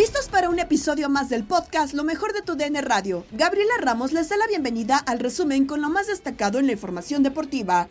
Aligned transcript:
¿Listos 0.00 0.28
para 0.28 0.48
un 0.48 0.58
episodio 0.58 1.10
más 1.10 1.28
del 1.28 1.44
podcast 1.44 1.92
Lo 1.92 2.04
mejor 2.04 2.32
de 2.32 2.40
tu 2.40 2.56
DN 2.56 2.80
Radio? 2.80 3.26
Gabriela 3.32 3.74
Ramos 3.82 4.14
les 4.14 4.30
da 4.30 4.38
la 4.38 4.46
bienvenida 4.46 4.96
al 4.96 5.18
resumen 5.18 5.66
con 5.66 5.82
lo 5.82 5.90
más 5.90 6.06
destacado 6.06 6.58
en 6.58 6.64
la 6.64 6.72
información 6.72 7.22
deportiva. 7.22 7.90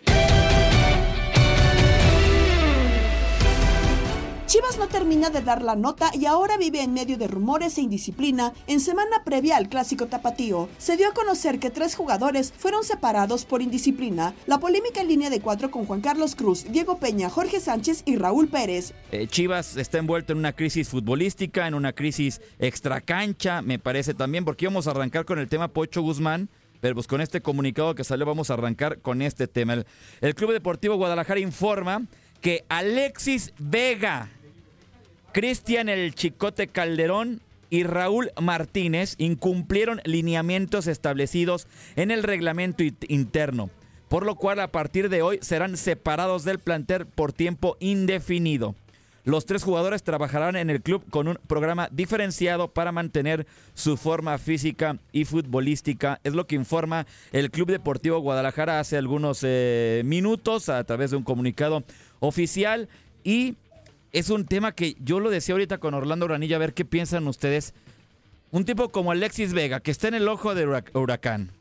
Chivas 4.50 4.80
no 4.80 4.88
termina 4.88 5.30
de 5.30 5.44
dar 5.44 5.62
la 5.62 5.76
nota 5.76 6.10
y 6.12 6.26
ahora 6.26 6.58
vive 6.58 6.82
en 6.82 6.92
medio 6.92 7.20
de 7.20 7.28
rumores 7.28 7.78
e 7.78 7.82
indisciplina. 7.82 8.52
En 8.66 8.80
semana 8.80 9.24
previa 9.24 9.58
al 9.58 9.70
clásico 9.70 10.08
tapatío, 10.08 10.70
se 10.80 10.98
dio 10.98 11.08
a 11.08 11.14
conocer 11.14 11.60
que 11.60 11.70
tres 11.70 11.94
jugadores 11.94 12.52
fueron 12.58 12.84
separados 12.84 13.46
por 13.46 13.62
indisciplina. 13.62 14.34
La 14.48 14.60
polémica 14.60 15.02
en 15.02 15.08
línea 15.08 15.30
de 15.30 15.40
cuatro 15.40 15.70
con 15.70 15.86
Juan 15.86 16.02
Carlos 16.02 16.34
Cruz, 16.34 16.66
Diego 16.68 16.98
Peña, 16.98 17.30
Jorge 17.30 17.60
Sánchez 17.60 18.02
y 18.08 18.16
Raúl 18.16 18.48
Pérez. 18.48 18.96
Eh, 19.12 19.28
Chivas 19.28 19.78
está 19.78 20.00
envuelto 20.00 20.34
en 20.34 20.40
una 20.40 20.54
crisis 20.54 20.90
futbolística, 20.90 21.68
en 21.68 21.76
una 21.76 21.94
crisis 21.94 22.42
extracancha, 22.58 23.62
me 23.62 23.78
parece 23.78 24.16
también, 24.16 24.46
porque 24.46 24.66
íbamos 24.66 24.88
a 24.88 24.92
arrancar 24.92 25.26
con 25.26 25.38
el 25.38 25.48
tema 25.48 25.68
Pocho 25.68 26.02
Guzmán. 26.02 26.50
Pero 26.82 26.96
pues 26.96 27.08
con 27.08 27.20
este 27.22 27.42
comunicado 27.42 27.94
que 27.94 28.06
salió 28.06 28.26
vamos 28.26 28.50
a 28.50 28.54
arrancar 28.54 29.00
con 29.02 29.22
este 29.22 29.48
tema. 29.48 29.74
El, 29.74 29.86
el 30.22 30.34
Club 30.34 30.54
Deportivo 30.54 30.96
Guadalajara 30.96 31.42
informa 31.42 32.08
que 32.42 32.66
Alexis 32.70 33.54
Vega, 33.60 34.30
Cristian 35.32 35.90
el 35.90 36.16
Chicote 36.16 36.68
Calderón 36.68 37.42
y 37.70 37.84
Raúl 37.84 38.32
Martínez 38.42 39.14
incumplieron 39.20 40.02
lineamientos 40.04 40.88
establecidos 40.88 41.68
en 41.96 42.10
el 42.10 42.24
reglamento 42.24 42.84
interno, 43.08 43.70
por 44.08 44.26
lo 44.26 44.36
cual 44.36 44.60
a 44.60 44.72
partir 44.72 45.10
de 45.10 45.22
hoy 45.22 45.38
serán 45.42 45.78
separados 45.78 46.46
del 46.46 46.58
plantel 46.58 47.06
por 47.06 47.32
tiempo 47.32 47.78
indefinido. 47.80 48.74
Los 49.24 49.46
tres 49.46 49.64
jugadores 49.64 50.02
trabajarán 50.02 50.56
en 50.56 50.72
el 50.72 50.82
club 50.82 51.04
con 51.12 51.28
un 51.28 51.38
programa 51.46 51.90
diferenciado 51.92 52.70
para 52.70 52.92
mantener 52.92 53.46
su 53.76 53.98
forma 53.98 54.36
física 54.40 54.98
y 55.12 55.26
futbolística. 55.26 56.20
Es 56.24 56.34
lo 56.34 56.48
que 56.48 56.56
informa 56.56 57.06
el 57.32 57.52
Club 57.52 57.70
Deportivo 57.70 58.18
Guadalajara 58.20 58.80
hace 58.80 58.98
algunos 58.98 59.42
eh, 59.44 60.02
minutos 60.06 60.70
a 60.70 60.84
través 60.86 61.12
de 61.12 61.18
un 61.18 61.24
comunicado 61.24 61.84
oficial. 62.20 62.90
Y 63.24 63.56
es 64.12 64.30
un 64.30 64.46
tema 64.46 64.74
que 64.74 64.96
yo 65.00 65.20
lo 65.20 65.30
decía 65.30 65.54
ahorita 65.54 65.78
con 65.78 65.94
Orlando 65.94 66.28
Granilla, 66.28 66.56
a 66.56 66.60
ver 66.60 66.74
qué 66.74 66.86
piensan 66.86 67.28
ustedes. 67.28 67.74
Un 68.52 68.66
tipo 68.66 68.90
como 68.90 69.12
Alexis 69.12 69.54
Vega, 69.54 69.80
que 69.80 69.92
está 69.92 70.08
en 70.08 70.16
el 70.16 70.28
ojo 70.28 70.56
de 70.56 70.68
hurac- 70.68 70.96
huracán, 70.96 71.52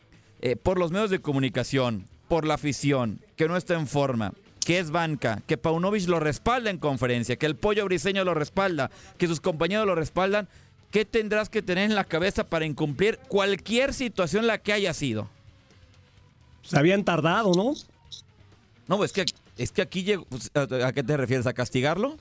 eh, 0.41 0.57
por 0.57 0.79
los 0.79 0.91
medios 0.91 1.11
de 1.11 1.21
comunicación, 1.21 2.07
por 2.29 2.47
la 2.47 2.55
afición, 2.55 3.21
que 3.37 3.49
no 3.49 3.57
está 3.57 3.75
en 3.75 3.87
forma, 3.87 4.33
que 4.65 4.79
es 4.79 4.91
banca, 4.91 5.43
que 5.47 5.59
Paunovic 5.59 6.09
lo 6.09 6.21
respalda 6.21 6.71
en 6.71 6.79
conferencia, 6.79 7.37
que 7.37 7.47
el 7.47 7.57
pollo 7.57 7.85
briseño 7.85 8.25
lo 8.25 8.35
respalda, 8.35 8.91
que 9.19 9.27
sus 9.27 9.41
compañeros 9.41 9.87
lo 9.87 9.95
respaldan, 9.95 10.49
¿qué 10.91 11.05
tendrás 11.05 11.49
que 11.51 11.61
tener 11.63 11.85
en 11.85 11.95
la 11.95 12.05
cabeza 12.05 12.45
para 12.45 12.65
incumplir 12.65 13.19
cualquier 13.29 13.93
situación 13.93 14.47
la 14.47 14.59
que 14.59 14.73
haya 14.73 14.95
sido? 14.95 15.29
Se 16.63 16.79
habían 16.79 17.05
tardado, 17.05 17.53
¿no? 17.55 17.75
No, 18.87 19.05
es 19.05 19.13
que, 19.13 19.25
es 19.59 19.73
que 19.73 19.83
aquí 19.83 20.03
llegó, 20.05 20.25
pues, 20.25 20.51
¿a, 20.55 20.87
a 20.87 20.93
qué 20.93 21.03
te 21.03 21.17
refieres? 21.17 21.47
¿A 21.47 21.53
castigarlo? 21.53 22.17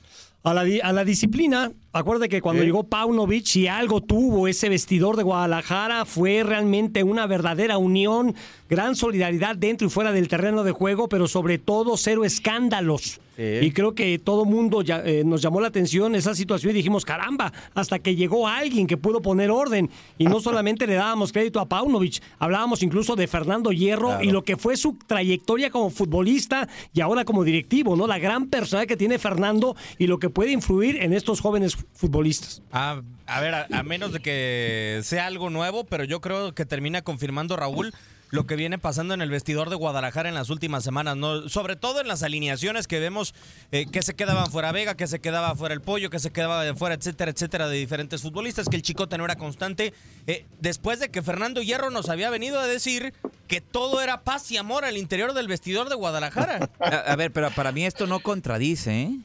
A 0.48 0.54
la, 0.54 0.64
a 0.82 0.92
la 0.94 1.04
disciplina, 1.04 1.72
acuérdate 1.92 2.30
que 2.30 2.40
cuando 2.40 2.62
¿Eh? 2.62 2.64
llegó 2.64 2.84
Paunovic, 2.84 3.44
si 3.44 3.68
algo 3.68 4.00
tuvo 4.00 4.48
ese 4.48 4.70
vestidor 4.70 5.18
de 5.18 5.22
Guadalajara, 5.22 6.06
fue 6.06 6.42
realmente 6.42 7.02
una 7.02 7.26
verdadera 7.26 7.76
unión, 7.76 8.34
gran 8.70 8.96
solidaridad 8.96 9.56
dentro 9.56 9.86
y 9.86 9.90
fuera 9.90 10.10
del 10.10 10.28
terreno 10.28 10.64
de 10.64 10.72
juego, 10.72 11.10
pero 11.10 11.28
sobre 11.28 11.58
todo 11.58 11.98
cero 11.98 12.24
escándalos. 12.24 13.20
Y 13.38 13.70
creo 13.70 13.94
que 13.94 14.18
todo 14.18 14.44
mundo 14.44 14.82
ya, 14.82 15.00
eh, 15.04 15.22
nos 15.24 15.40
llamó 15.40 15.60
la 15.60 15.68
atención 15.68 16.16
esa 16.16 16.34
situación 16.34 16.72
y 16.72 16.74
dijimos, 16.74 17.04
caramba, 17.04 17.52
hasta 17.72 18.00
que 18.00 18.16
llegó 18.16 18.48
alguien 18.48 18.88
que 18.88 18.96
pudo 18.96 19.22
poner 19.22 19.52
orden. 19.52 19.88
Y 20.18 20.24
no 20.24 20.40
solamente 20.40 20.88
le 20.88 20.94
dábamos 20.94 21.30
crédito 21.30 21.60
a 21.60 21.66
Paunovic, 21.68 22.20
hablábamos 22.40 22.82
incluso 22.82 23.14
de 23.14 23.28
Fernando 23.28 23.70
Hierro 23.70 24.20
y 24.20 24.32
lo 24.32 24.42
que 24.42 24.56
fue 24.56 24.76
su 24.76 24.98
trayectoria 25.06 25.70
como 25.70 25.90
futbolista 25.90 26.68
y 26.92 27.00
ahora 27.00 27.24
como 27.24 27.44
directivo, 27.44 27.94
¿no? 27.94 28.08
La 28.08 28.18
gran 28.18 28.48
personalidad 28.48 28.88
que 28.88 28.96
tiene 28.96 29.20
Fernando 29.20 29.76
y 29.98 30.08
lo 30.08 30.18
que 30.18 30.30
puede 30.38 30.52
influir 30.52 31.02
en 31.02 31.14
estos 31.14 31.40
jóvenes 31.40 31.76
futbolistas. 31.94 32.62
A, 32.70 33.02
a 33.26 33.40
ver, 33.40 33.54
a, 33.56 33.66
a 33.72 33.82
menos 33.82 34.12
de 34.12 34.20
que 34.20 35.00
sea 35.02 35.26
algo 35.26 35.50
nuevo, 35.50 35.82
pero 35.82 36.04
yo 36.04 36.20
creo 36.20 36.54
que 36.54 36.64
termina 36.64 37.02
confirmando 37.02 37.56
Raúl 37.56 37.92
lo 38.30 38.46
que 38.46 38.54
viene 38.54 38.78
pasando 38.78 39.14
en 39.14 39.20
el 39.20 39.30
vestidor 39.30 39.68
de 39.68 39.74
Guadalajara 39.74 40.28
en 40.28 40.36
las 40.36 40.48
últimas 40.48 40.84
semanas, 40.84 41.16
¿no? 41.16 41.48
Sobre 41.48 41.74
todo 41.74 42.00
en 42.00 42.06
las 42.06 42.22
alineaciones 42.22 42.86
que 42.86 43.00
vemos 43.00 43.34
eh, 43.72 43.86
que 43.90 44.00
se 44.02 44.14
quedaban 44.14 44.48
fuera 44.52 44.70
Vega, 44.70 44.96
que 44.96 45.08
se 45.08 45.18
quedaba 45.18 45.56
fuera 45.56 45.74
el 45.74 45.80
Pollo, 45.80 46.08
que 46.08 46.20
se 46.20 46.30
quedaba 46.30 46.72
fuera, 46.76 46.94
etcétera, 46.94 47.32
etcétera, 47.32 47.66
de 47.66 47.76
diferentes 47.76 48.22
futbolistas, 48.22 48.68
que 48.68 48.76
el 48.76 48.82
Chicote 48.82 49.18
no 49.18 49.24
era 49.24 49.34
constante. 49.34 49.92
Eh, 50.28 50.46
después 50.60 51.00
de 51.00 51.08
que 51.08 51.20
Fernando 51.20 51.62
Hierro 51.62 51.90
nos 51.90 52.10
había 52.10 52.30
venido 52.30 52.60
a 52.60 52.66
decir 52.68 53.12
que 53.48 53.60
todo 53.60 54.00
era 54.02 54.20
paz 54.20 54.48
y 54.52 54.56
amor 54.56 54.84
al 54.84 54.98
interior 54.98 55.32
del 55.34 55.48
vestidor 55.48 55.88
de 55.88 55.96
Guadalajara. 55.96 56.70
A, 56.78 56.86
a 56.86 57.16
ver, 57.16 57.32
pero 57.32 57.50
para 57.50 57.72
mí 57.72 57.84
esto 57.84 58.06
no 58.06 58.20
contradice, 58.20 59.02
¿eh? 59.02 59.18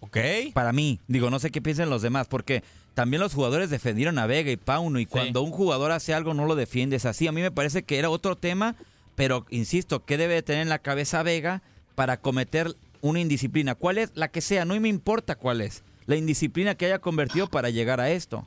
Ok. 0.00 0.16
Para 0.54 0.72
mí, 0.72 0.98
digo, 1.08 1.30
no 1.30 1.38
sé 1.38 1.50
qué 1.50 1.60
piensan 1.60 1.90
los 1.90 2.02
demás, 2.02 2.26
porque 2.26 2.62
también 2.94 3.20
los 3.20 3.34
jugadores 3.34 3.70
defendieron 3.70 4.18
a 4.18 4.26
Vega 4.26 4.50
y 4.50 4.56
Pauno, 4.56 4.98
y 4.98 5.06
cuando 5.06 5.42
un 5.42 5.50
jugador 5.50 5.92
hace 5.92 6.14
algo 6.14 6.34
no 6.34 6.46
lo 6.46 6.54
defiendes 6.56 7.04
así. 7.06 7.28
A 7.28 7.32
mí 7.32 7.40
me 7.40 7.50
parece 7.50 7.82
que 7.82 7.98
era 7.98 8.10
otro 8.10 8.36
tema, 8.36 8.76
pero 9.14 9.46
insisto, 9.50 10.04
¿qué 10.04 10.16
debe 10.16 10.42
tener 10.42 10.62
en 10.62 10.68
la 10.68 10.78
cabeza 10.78 11.22
Vega 11.22 11.62
para 11.94 12.16
cometer 12.18 12.74
una 13.02 13.20
indisciplina? 13.20 13.74
¿Cuál 13.74 13.98
es? 13.98 14.10
La 14.14 14.28
que 14.28 14.40
sea, 14.40 14.64
no 14.64 14.78
me 14.80 14.88
importa 14.88 15.36
cuál 15.36 15.60
es. 15.60 15.82
La 16.06 16.16
indisciplina 16.16 16.74
que 16.74 16.86
haya 16.86 16.98
convertido 16.98 17.46
para 17.46 17.70
llegar 17.70 18.00
a 18.00 18.10
esto. 18.10 18.46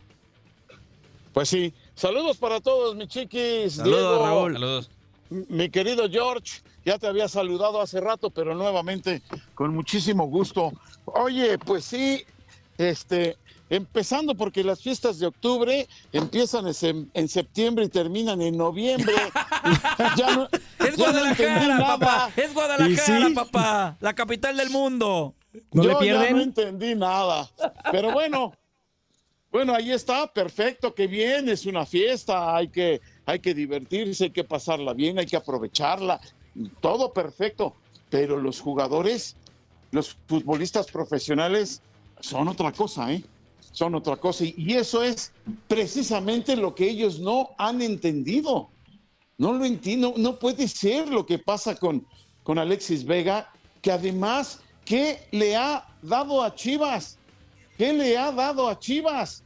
Pues 1.33 1.49
sí. 1.49 1.73
Saludos 1.95 2.37
para 2.37 2.59
todos, 2.59 2.95
mi 2.95 3.07
chiquis. 3.07 3.73
Saludos, 3.73 3.99
Diego, 3.99 4.25
Raúl. 4.25 4.53
Saludos. 4.53 4.89
Mi 5.29 5.69
querido 5.69 6.09
George, 6.09 6.61
ya 6.85 6.97
te 6.99 7.07
había 7.07 7.27
saludado 7.27 7.81
hace 7.81 7.99
rato, 7.99 8.29
pero 8.29 8.53
nuevamente 8.55 9.21
con 9.55 9.73
muchísimo 9.73 10.25
gusto. 10.27 10.71
Oye, 11.05 11.57
pues 11.57 11.85
sí, 11.85 12.23
este, 12.77 13.37
empezando 13.69 14.35
porque 14.35 14.63
las 14.63 14.81
fiestas 14.81 15.17
de 15.19 15.27
octubre 15.27 15.87
empiezan 16.11 16.65
en, 16.81 17.09
en 17.13 17.27
septiembre 17.27 17.85
y 17.85 17.89
terminan 17.89 18.41
en 18.41 18.57
noviembre. 18.57 19.13
ya 20.17 20.35
no, 20.35 20.47
Es 20.79 20.95
ya 20.95 21.11
Guadalajara, 21.11 21.77
papá. 21.79 22.31
Es 22.35 22.53
Guadalajara, 22.53 23.29
papá. 23.33 23.97
La 23.99 24.13
capital 24.13 24.57
del 24.57 24.69
mundo. 24.69 25.33
¿No 25.71 25.83
Yo 25.83 25.89
le 25.89 25.93
ya 25.93 25.99
pierden? 25.99 26.35
no 26.35 26.41
entendí 26.41 26.95
nada. 26.95 27.49
Pero 27.91 28.11
bueno, 28.11 28.53
bueno, 29.53 29.75
ahí 29.75 29.91
está, 29.91 30.25
perfecto, 30.25 30.95
qué 30.95 31.05
bien, 31.05 31.47
es 31.47 31.67
una 31.67 31.85
fiesta, 31.85 32.55
hay 32.55 32.69
que, 32.69 32.99
hay 33.23 33.37
que 33.37 33.53
divertirse, 33.53 34.23
hay 34.23 34.31
que 34.31 34.43
pasarla 34.43 34.93
bien, 34.93 35.19
hay 35.19 35.27
que 35.27 35.35
aprovecharla, 35.35 36.19
todo 36.81 37.13
perfecto. 37.13 37.75
Pero 38.09 38.37
los 38.37 38.59
jugadores, 38.59 39.35
los 39.91 40.17
futbolistas 40.27 40.87
profesionales 40.89 41.83
son 42.19 42.47
otra 42.47 42.71
cosa, 42.71 43.13
¿eh? 43.13 43.23
Son 43.71 43.93
otra 43.93 44.15
cosa. 44.15 44.43
Y, 44.43 44.55
y 44.57 44.73
eso 44.73 45.03
es 45.03 45.31
precisamente 45.67 46.55
lo 46.55 46.73
que 46.73 46.89
ellos 46.89 47.19
no 47.19 47.49
han 47.59 47.83
entendido. 47.83 48.69
No 49.37 49.53
lo 49.53 49.65
entiendo, 49.65 50.15
no 50.17 50.39
puede 50.39 50.67
ser 50.67 51.09
lo 51.09 51.27
que 51.27 51.37
pasa 51.37 51.75
con, 51.75 52.07
con 52.41 52.57
Alexis 52.57 53.05
Vega, 53.05 53.51
que 53.83 53.91
además, 53.91 54.61
¿qué 54.83 55.27
le 55.31 55.55
ha 55.55 55.87
dado 56.01 56.41
a 56.41 56.55
Chivas? 56.55 57.19
¿Qué 57.83 57.91
le 57.91 58.17
ha 58.17 58.31
dado 58.31 58.69
a 58.69 58.79
Chivas 58.79 59.43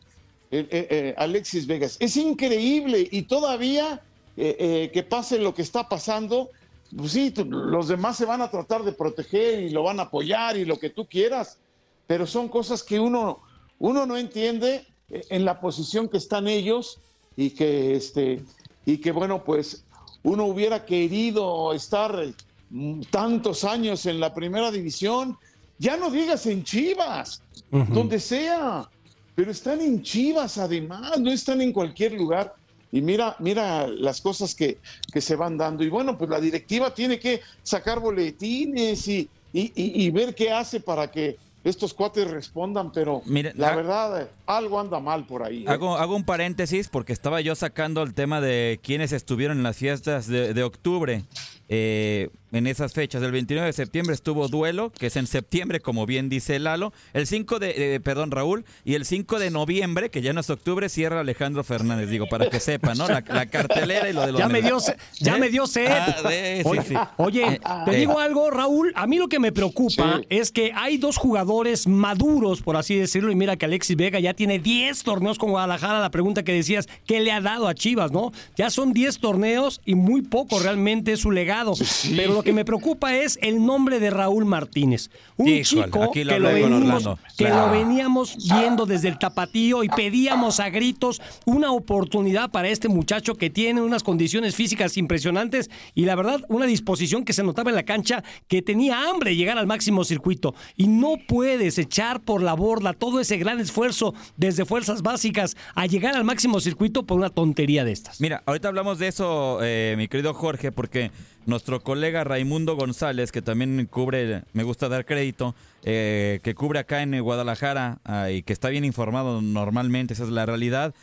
eh, 0.51 0.68
eh, 0.69 0.88
eh, 0.92 1.16
Alexis 1.18 1.66
Vegas? 1.66 1.98
Es 2.00 2.16
increíble 2.18 3.07
y 3.10 3.24
todavía 3.24 4.00
eh, 4.38 4.56
eh, 4.60 4.92
que 4.94 5.01
pase 5.01 5.39
lo 5.39 5.56
que 5.56 5.63
está 5.63 5.89
pasando, 5.89 6.51
pues 6.95 7.13
sí, 7.13 7.34
los 7.36 7.88
demás 7.88 8.16
se 8.16 8.25
van 8.25 8.44
a 8.44 8.51
tratar 8.51 8.84
de 8.84 8.92
proteger 8.92 9.63
y 9.63 9.72
lo 9.72 9.81
van 9.81 10.00
a 10.00 10.04
apoyar 10.04 10.56
y 10.56 10.66
lo 10.66 10.78
que 10.78 10.92
tú 10.92 11.07
quieras, 11.07 11.57
pero 12.06 12.28
son 12.28 12.48
cosas 12.48 12.84
que 12.84 13.00
uno, 13.00 13.39
uno 13.80 14.06
no 14.06 14.16
entiende 14.16 14.86
eh, 15.10 15.24
en 15.31 15.44
la 15.44 15.60
posición 15.60 16.07
que 16.07 16.18
están 16.18 16.48
ellos 16.48 17.00
y 17.36 17.50
que, 17.50 17.95
este, 17.95 18.44
y 18.86 19.00
que 19.00 19.12
bueno, 19.12 19.44
pues 19.44 19.84
uno 20.22 20.45
hubiera 20.45 20.86
querido 20.86 21.74
estar 21.74 22.24
mm, 22.69 23.01
tantos 23.10 23.63
años 23.63 24.06
en 24.06 24.19
la 24.19 24.36
primera 24.36 24.69
división, 24.69 25.39
ya 25.79 25.97
no 25.97 26.09
digas 26.09 26.45
en 26.45 26.63
Chivas, 26.63 27.41
donde 27.71 28.19
sea, 28.19 28.89
pero 29.35 29.51
están 29.51 29.81
en 29.81 30.01
Chivas 30.01 30.57
además, 30.57 31.19
no 31.19 31.31
están 31.31 31.62
en 31.62 31.71
cualquier 31.71 32.13
lugar. 32.13 32.53
Y 32.91 33.01
mira, 33.01 33.35
mira 33.39 33.85
las 33.88 34.21
cosas 34.21 34.56
que, 34.56 34.77
que 35.12 35.19
se 35.21 35.35
van 35.35 35.57
dando. 35.57 35.83
Y 35.83 35.89
bueno, 35.89 36.18
pues 36.18 36.29
la 36.29 36.39
directiva 36.39 36.94
tiene 36.94 37.19
que 37.19 37.41
sacar 37.62 38.00
boletines 38.00 39.07
y, 39.09 39.29
y- 39.53 39.71
y- 39.75 40.06
y 40.06 40.09
ver 40.09 40.33
qué 40.33 40.51
hace 40.51 40.79
para 40.79 41.12
que 41.12 41.38
estos 41.65 41.94
cuates 41.94 42.29
respondan, 42.31 42.94
pero 42.94 43.21
Mire, 43.25 43.51
la 43.57 43.75
verdad, 43.75 44.29
algo 44.45 44.79
anda 44.79 45.01
mal 45.01 45.25
por 45.25 45.44
ahí. 45.44 45.63
¿eh? 45.63 45.69
Hago, 45.69 45.97
hago 45.97 46.15
un 46.15 46.24
paréntesis 46.24 46.88
porque 46.88 47.12
estaba 47.12 47.41
yo 47.41 47.56
sacando 47.56 48.03
el 48.03 48.13
tema 48.13 48.39
de 48.39 48.79
quienes 48.81 49.12
estuvieron 49.12 49.57
en 49.57 49.63
las 49.63 49.75
fiestas 49.75 50.27
de, 50.27 50.53
de 50.53 50.63
octubre. 50.63 51.25
Eh, 51.68 52.29
en 52.52 52.68
esas 52.68 52.94
fechas, 52.94 53.22
el 53.24 53.32
29 53.32 53.68
de 53.68 53.74
septiembre 53.74 54.14
estuvo 54.14 54.48
Duelo, 54.48 54.92
que 54.92 55.08
es 55.08 55.16
en 55.16 55.28
septiembre, 55.28 55.80
como 55.80 56.06
bien 56.06 56.30
dice 56.30 56.60
Lalo. 56.60 56.94
El 57.14 57.28
5 57.28 57.60
de, 57.60 57.96
eh, 57.96 58.00
perdón, 58.00 58.32
Raúl. 58.32 58.66
Y 58.86 58.94
el 58.96 59.06
5 59.06 59.40
de 59.40 59.52
noviembre, 59.52 60.10
que 60.10 60.22
ya 60.22 60.34
no 60.34 60.40
es 60.42 60.50
octubre, 60.50 60.90
cierra 60.90 61.20
Alejandro 61.22 61.64
Fernández. 61.64 62.10
Digo, 62.10 62.28
para 62.28 62.50
que 62.50 62.60
sepan, 62.60 62.98
¿no? 62.98 63.08
La, 63.08 63.24
la 63.28 63.46
cartelera 63.48 64.10
y 64.10 64.14
lo 64.14 64.26
de 64.26 64.32
los 64.32 64.40
Ya 64.40 64.48
me 64.48 64.62
dio, 64.62 64.78
ya 65.20 65.36
¿Eh? 65.36 65.40
me 65.40 65.50
dio 65.50 65.68
sed. 65.68 65.88
Ah, 65.88 66.22
de- 66.30 66.62
sí, 66.64 66.70
oye, 66.70 66.82
sí. 66.88 66.94
oye, 67.18 67.44
Eh, 67.56 67.60
te 67.86 67.92
eh. 67.92 68.00
digo 68.00 68.20
algo, 68.20 68.50
Raúl. 68.50 68.92
A 68.96 69.08
mí 69.08 69.18
lo 69.18 69.28
que 69.28 69.40
me 69.40 69.52
preocupa 69.52 70.18
Sí. 70.22 70.26
es 70.30 70.52
que 70.52 70.72
hay 70.76 70.98
dos 70.98 71.18
jugadores 71.18 71.88
maduros, 71.88 72.62
por 72.62 72.78
así 72.78 72.96
decirlo. 72.96 73.32
Y 73.32 73.36
mira 73.36 73.58
que 73.58 73.66
Alexis 73.66 73.96
Vega 73.98 74.20
ya 74.20 74.34
tiene 74.34 74.60
10 74.60 75.04
torneos 75.04 75.38
con 75.38 75.50
Guadalajara. 75.52 76.00
La 76.00 76.12
pregunta 76.12 76.44
que 76.44 76.54
decías, 76.54 76.88
¿qué 77.06 77.20
le 77.20 77.32
ha 77.32 77.42
dado 77.42 77.68
a 77.68 77.76
Chivas, 77.76 78.12
no? 78.12 78.32
Ya 78.56 78.70
son 78.70 78.94
10 78.94 79.20
torneos 79.20 79.82
y 79.86 79.96
muy 79.96 80.22
poco 80.22 80.60
realmente 80.60 81.14
es 81.14 81.20
su 81.20 81.32
legado. 81.32 81.74
Pero 82.16 82.37
lo 82.38 82.44
que 82.44 82.54
me 82.54 82.63
preocupa 82.66 83.16
es 83.16 83.39
el 83.42 83.66
nombre 83.66 84.00
de 84.00 84.10
Raúl 84.10 84.45
Martínez. 84.45 85.10
Un 85.38 85.48
Híjole, 85.48 85.63
chico 85.63 86.04
aquí 86.04 86.24
lo 86.24 86.34
que, 86.34 86.39
lo 86.39 86.50
venimos, 86.54 87.04
que 87.36 87.45
Claro. 87.45 87.68
lo 87.68 87.72
veníamos 87.72 88.38
viendo 88.48 88.86
desde 88.86 89.07
el 89.07 89.18
tapatío 89.18 89.84
y 89.84 89.89
pedíamos 89.89 90.60
a 90.60 90.69
gritos 90.69 91.22
una 91.45 91.72
oportunidad 91.72 92.51
para 92.51 92.69
este 92.69 92.88
muchacho 92.89 93.36
que 93.36 93.50
tiene 93.50 93.81
unas 93.81 94.04
condiciones 94.04 94.56
físicas 94.56 94.98
impresionantes 94.98 95.69
y 95.95 96.06
la 96.06 96.16
verdad 96.16 96.42
una 96.50 96.66
disposición 96.66 97.24
que 97.25 97.34
se 97.34 97.44
notaba 97.44 97.72
en 97.72 97.75
la 97.75 97.84
cancha 97.84 98.24
que 98.48 98.62
tenía 98.62 99.10
hambre 99.10 99.36
llegar 99.36 99.57
al 99.57 99.68
máximo 99.68 100.04
circuito 100.04 100.54
y 100.75 100.88
no 100.88 101.16
puedes 101.28 101.78
echar 101.78 102.22
por 102.22 102.42
la 102.44 102.54
borda 102.54 102.94
todo 102.94 103.19
ese 103.19 103.38
gran 103.38 103.60
esfuerzo 103.60 104.13
desde 104.36 104.66
fuerzas 104.66 105.01
básicas 105.01 105.57
a 105.75 105.86
llegar 105.88 106.16
al 106.16 106.24
máximo 106.24 106.60
circuito 106.60 107.04
por 107.04 107.18
una 107.18 107.30
tontería 107.30 107.84
de 107.84 107.92
estas. 107.94 108.22
Mira, 108.22 108.44
ahorita 108.45 108.68
hablamos 108.68 109.00
de 109.00 109.07
eso, 109.07 109.60
eh, 109.63 109.95
mi 109.98 110.07
querido 110.07 110.34
Jorge, 110.34 110.72
porque 110.72 111.12
nuestro 111.48 111.80
colega 111.80 112.24
Raimundo 112.24 112.76
González, 112.76 113.32
que 113.32 113.42
también 113.42 113.88
cubre, 113.90 114.44
me 114.54 114.64
gusta 114.64 114.90
dar 114.90 115.06
crédito, 115.06 115.56
eh, 115.84 116.40
que 116.44 116.54
cubre 116.54 116.80
acá 116.80 117.02
en 117.02 117.20
Guadalajara 117.22 118.00
ah, 118.04 118.30
y 118.30 118.44
que 118.44 118.54
está 118.54 118.70
bien 118.70 118.86
informado 118.86 119.42
normalmente, 119.42 120.14
esa 120.14 120.26
es 120.26 120.30
la 120.30 120.46
realidad, 120.46 120.94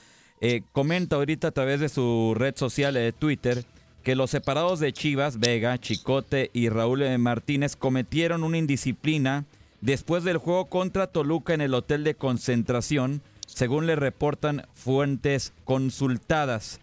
eh, 0.40 0.62
comenta 0.72 1.16
ahorita 1.16 1.48
a 1.48 1.52
través 1.52 1.80
de 1.80 1.88
su 1.88 2.34
red 2.36 2.54
social 2.56 2.94
de 2.94 3.12
Twitter 3.12 3.64
que 4.02 4.14
los 4.14 4.30
separados 4.30 4.80
de 4.80 4.92
Chivas, 4.92 5.40
Vega, 5.40 5.78
Chicote 5.78 6.50
y 6.52 6.68
Raúl 6.68 7.02
eh, 7.02 7.16
Martínez 7.16 7.74
cometieron 7.74 8.44
una 8.44 8.58
indisciplina 8.58 9.46
después 9.80 10.24
del 10.24 10.36
juego 10.36 10.66
contra 10.66 11.06
Toluca 11.06 11.54
en 11.54 11.62
el 11.62 11.72
hotel 11.72 12.04
de 12.04 12.14
concentración, 12.14 13.22
según 13.46 13.86
le 13.86 13.96
reportan 13.96 14.66
fuentes 14.74 15.54
consultadas. 15.64 16.80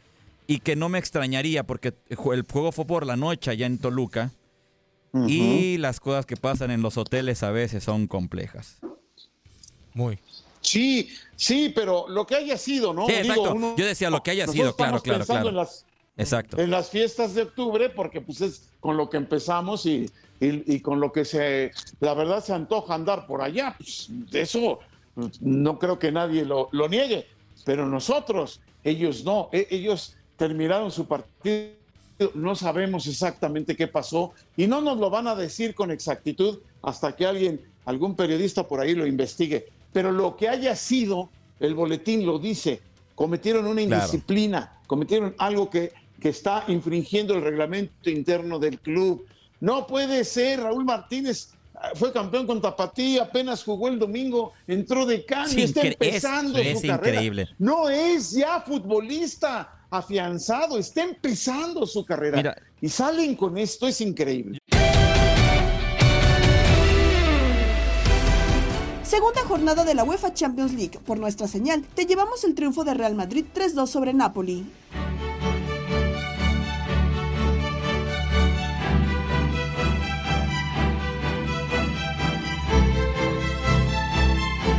Y 0.51 0.59
que 0.59 0.75
no 0.75 0.89
me 0.89 0.99
extrañaría 0.99 1.63
porque 1.63 1.93
el 2.09 2.17
juego 2.17 2.71
fue 2.73 2.85
por 2.85 3.05
la 3.05 3.15
noche 3.15 3.51
allá 3.51 3.65
en 3.65 3.77
Toluca. 3.77 4.31
Y 5.27 5.77
las 5.77 5.99
cosas 5.99 6.25
que 6.25 6.35
pasan 6.35 6.71
en 6.71 6.81
los 6.81 6.97
hoteles 6.97 7.41
a 7.43 7.51
veces 7.51 7.83
son 7.85 8.07
complejas. 8.07 8.79
Muy. 9.93 10.19
Sí, 10.61 11.09
sí, 11.35 11.71
pero 11.73 12.07
lo 12.09 12.25
que 12.27 12.35
haya 12.35 12.57
sido, 12.57 12.93
¿no? 12.93 13.05
Sí, 13.07 13.13
Digo, 13.13 13.23
exacto. 13.33 13.53
uno- 13.55 13.75
Yo 13.77 13.85
decía 13.85 14.09
lo 14.09 14.21
que 14.23 14.31
haya 14.31 14.47
sido, 14.47 14.75
claro, 14.75 15.01
claro, 15.01 15.25
claro. 15.25 15.49
En 15.49 15.55
las, 15.55 15.85
Exacto. 16.17 16.59
en 16.59 16.69
las 16.69 16.89
fiestas 16.89 17.33
de 17.33 17.43
octubre, 17.43 17.89
porque 17.89 18.19
pues 18.21 18.41
es 18.41 18.69
con 18.79 18.95
lo 18.97 19.09
que 19.09 19.17
empezamos 19.17 19.85
y, 19.85 20.09
y- 20.41 20.75
y 20.75 20.79
con 20.81 20.99
lo 20.99 21.11
que 21.13 21.23
se, 21.25 21.71
la 21.99 22.13
verdad 22.13 22.43
se 22.43 22.53
antoja 22.53 22.93
andar 22.93 23.25
por 23.25 23.41
allá. 23.41 23.75
Pues, 23.77 24.07
de 24.09 24.41
eso 24.41 24.79
pues, 25.15 25.41
no 25.41 25.79
creo 25.79 25.97
que 25.97 26.11
nadie 26.11 26.45
lo, 26.45 26.67
lo 26.71 26.87
niegue, 26.89 27.25
pero 27.65 27.85
nosotros, 27.85 28.61
ellos 28.83 29.23
no, 29.25 29.49
E- 29.51 29.67
ellos 29.71 30.15
terminaron 30.45 30.89
su 30.89 31.05
partido, 31.05 31.67
no 32.33 32.55
sabemos 32.55 33.05
exactamente 33.05 33.75
qué 33.75 33.87
pasó 33.87 34.33
y 34.57 34.65
no 34.65 34.81
nos 34.81 34.97
lo 34.97 35.11
van 35.11 35.27
a 35.27 35.35
decir 35.35 35.75
con 35.75 35.91
exactitud 35.91 36.57
hasta 36.81 37.15
que 37.15 37.27
alguien, 37.27 37.61
algún 37.85 38.15
periodista 38.15 38.67
por 38.67 38.79
ahí 38.79 38.95
lo 38.95 39.05
investigue. 39.05 39.67
Pero 39.93 40.11
lo 40.11 40.35
que 40.35 40.49
haya 40.49 40.75
sido, 40.75 41.29
el 41.59 41.75
boletín 41.75 42.25
lo 42.25 42.39
dice, 42.39 42.81
cometieron 43.13 43.67
una 43.67 43.83
Claro. 43.85 44.03
indisciplina, 44.03 44.79
cometieron 44.87 45.35
algo 45.37 45.69
que, 45.69 45.91
que 46.19 46.29
está 46.29 46.63
infringiendo 46.69 47.35
el 47.35 47.43
reglamento 47.43 48.09
interno 48.09 48.57
del 48.57 48.79
club. 48.79 49.23
No 49.59 49.85
puede 49.85 50.23
ser, 50.23 50.61
Raúl 50.61 50.85
Martínez 50.85 51.49
ah, 51.75 51.91
fue 51.93 52.11
campeón 52.11 52.47
con 52.47 52.59
Tapatí, 52.59 53.19
apenas 53.19 53.63
jugó 53.63 53.89
el 53.89 53.99
domingo, 53.99 54.53
entró 54.65 55.05
de 55.05 55.23
cambio, 55.23 55.53
Sí, 55.53 55.61
está 55.61 55.81
es- 55.81 55.91
empezando 55.91 56.57
es 56.57 56.81
su 56.81 56.87
carrera. 56.87 57.09
increíble. 57.17 57.47
No 57.59 57.89
es 57.91 58.31
ya 58.31 58.59
futbolista. 58.61 59.77
Afianzado, 59.91 60.79
está 60.79 61.03
empezando 61.03 61.85
su 61.85 62.03
carrera. 62.05 62.55
Y 62.79 62.89
salen 62.89 63.35
con 63.35 63.57
esto, 63.57 63.87
es 63.87 64.01
increíble. 64.01 64.57
Segunda 69.03 69.41
jornada 69.43 69.83
de 69.83 69.93
la 69.93 70.05
UEFA 70.05 70.33
Champions 70.33 70.73
League. 70.73 70.97
Por 71.05 71.19
nuestra 71.19 71.47
señal, 71.47 71.83
te 71.93 72.05
llevamos 72.05 72.45
el 72.45 72.55
triunfo 72.55 72.85
de 72.85 72.93
Real 72.93 73.13
Madrid 73.13 73.45
3-2 73.53 73.87
sobre 73.87 74.13
Napoli. 74.13 74.65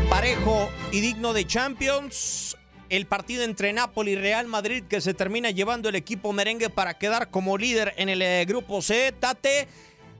Parejo 0.08 0.70
y 0.90 1.00
digno 1.00 1.34
de 1.34 1.46
Champions. 1.46 2.56
El 2.92 3.06
partido 3.06 3.42
entre 3.44 3.72
Napoli 3.72 4.10
y 4.10 4.16
Real 4.16 4.46
Madrid 4.48 4.84
que 4.86 5.00
se 5.00 5.14
termina 5.14 5.50
llevando 5.50 5.88
el 5.88 5.94
equipo 5.94 6.34
merengue 6.34 6.68
para 6.68 6.98
quedar 6.98 7.30
como 7.30 7.56
líder 7.56 7.94
en 7.96 8.10
el 8.10 8.20
eh, 8.20 8.44
grupo 8.46 8.82
C. 8.82 9.14
Tate, 9.18 9.66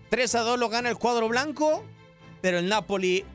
3 0.08 0.34
a 0.36 0.40
2 0.40 0.58
lo 0.58 0.70
gana 0.70 0.88
el 0.88 0.96
cuadro 0.96 1.28
blanco, 1.28 1.84
pero 2.40 2.60
el 2.60 2.70
Napoli 2.70 3.26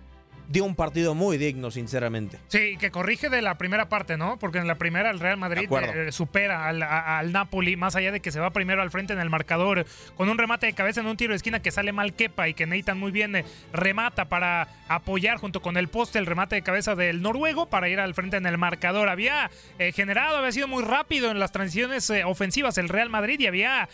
dio 0.48 0.64
un 0.64 0.76
partido 0.76 1.14
muy 1.14 1.38
digno, 1.38 1.72
sinceramente. 1.72 2.40
Sí, 2.48 2.78
que 2.78 2.92
corrige 2.92 3.30
de 3.30 3.42
la 3.42 3.58
primera 3.58 3.90
parte, 3.90 4.18
¿no? 4.18 4.40
Porque 4.40 4.60
en 4.60 4.68
la 4.68 4.76
primera 4.76 5.10
el 5.10 5.20
Real 5.20 5.38
Madrid 5.38 5.70
eh, 5.72 6.12
supera 6.12 6.68
al, 6.68 6.82
al, 6.84 7.32
Napoli, 7.32 7.76
más 7.76 7.96
allá 7.96 8.12
de 8.12 8.22
que 8.22 8.32
se 8.32 8.40
va 8.40 8.52
primero 8.52 8.82
al 8.82 8.92
frente 8.92 9.14
en 9.14 9.20
el 9.20 9.30
marcador, 9.30 9.86
con 10.16 10.30
un 10.30 10.38
remate 10.38 10.68
de 10.68 10.74
cabeza 10.74 11.02
en 11.02 11.08
un 11.08 11.18
tiro 11.18 11.32
de 11.32 11.38
esquina 11.38 11.62
que 11.62 11.72
sale 11.72 11.92
mal 11.92 12.14
quepa 12.14 12.48
y 12.48 12.54
que 12.54 12.66
Nathan 12.66 12.98
muy 12.98 13.12
bien 13.12 13.36
eh, 13.36 13.46
remata 13.74 14.30
para 14.30 14.70
apoyar 14.88 15.38
junto 15.38 15.62
con 15.62 15.76
el 15.76 15.90
poste 15.90 16.20
el 16.20 16.26
remate 16.26 16.56
de 16.56 16.62
cabeza 16.62 16.96
del 16.96 17.22
noruego 17.22 17.68
para 17.68 17.90
ir 17.90 18.00
al 18.00 18.14
frente 18.14 18.38
en 18.38 18.46
el 18.46 18.58
marcador. 18.58 19.10
Había 19.10 19.52
eh, 19.80 19.92
generado, 19.92 20.38
había 20.38 20.52
sido 20.52 20.68
muy 20.68 20.84
rápido 20.84 21.30
en 21.30 21.40
las 21.40 21.52
transiciones 21.52 22.12
ofensivas 22.26 22.78
el 22.78 22.90
Real 22.90 23.10
Madrid 23.10 23.40
y 23.40 23.48
había 23.48 23.90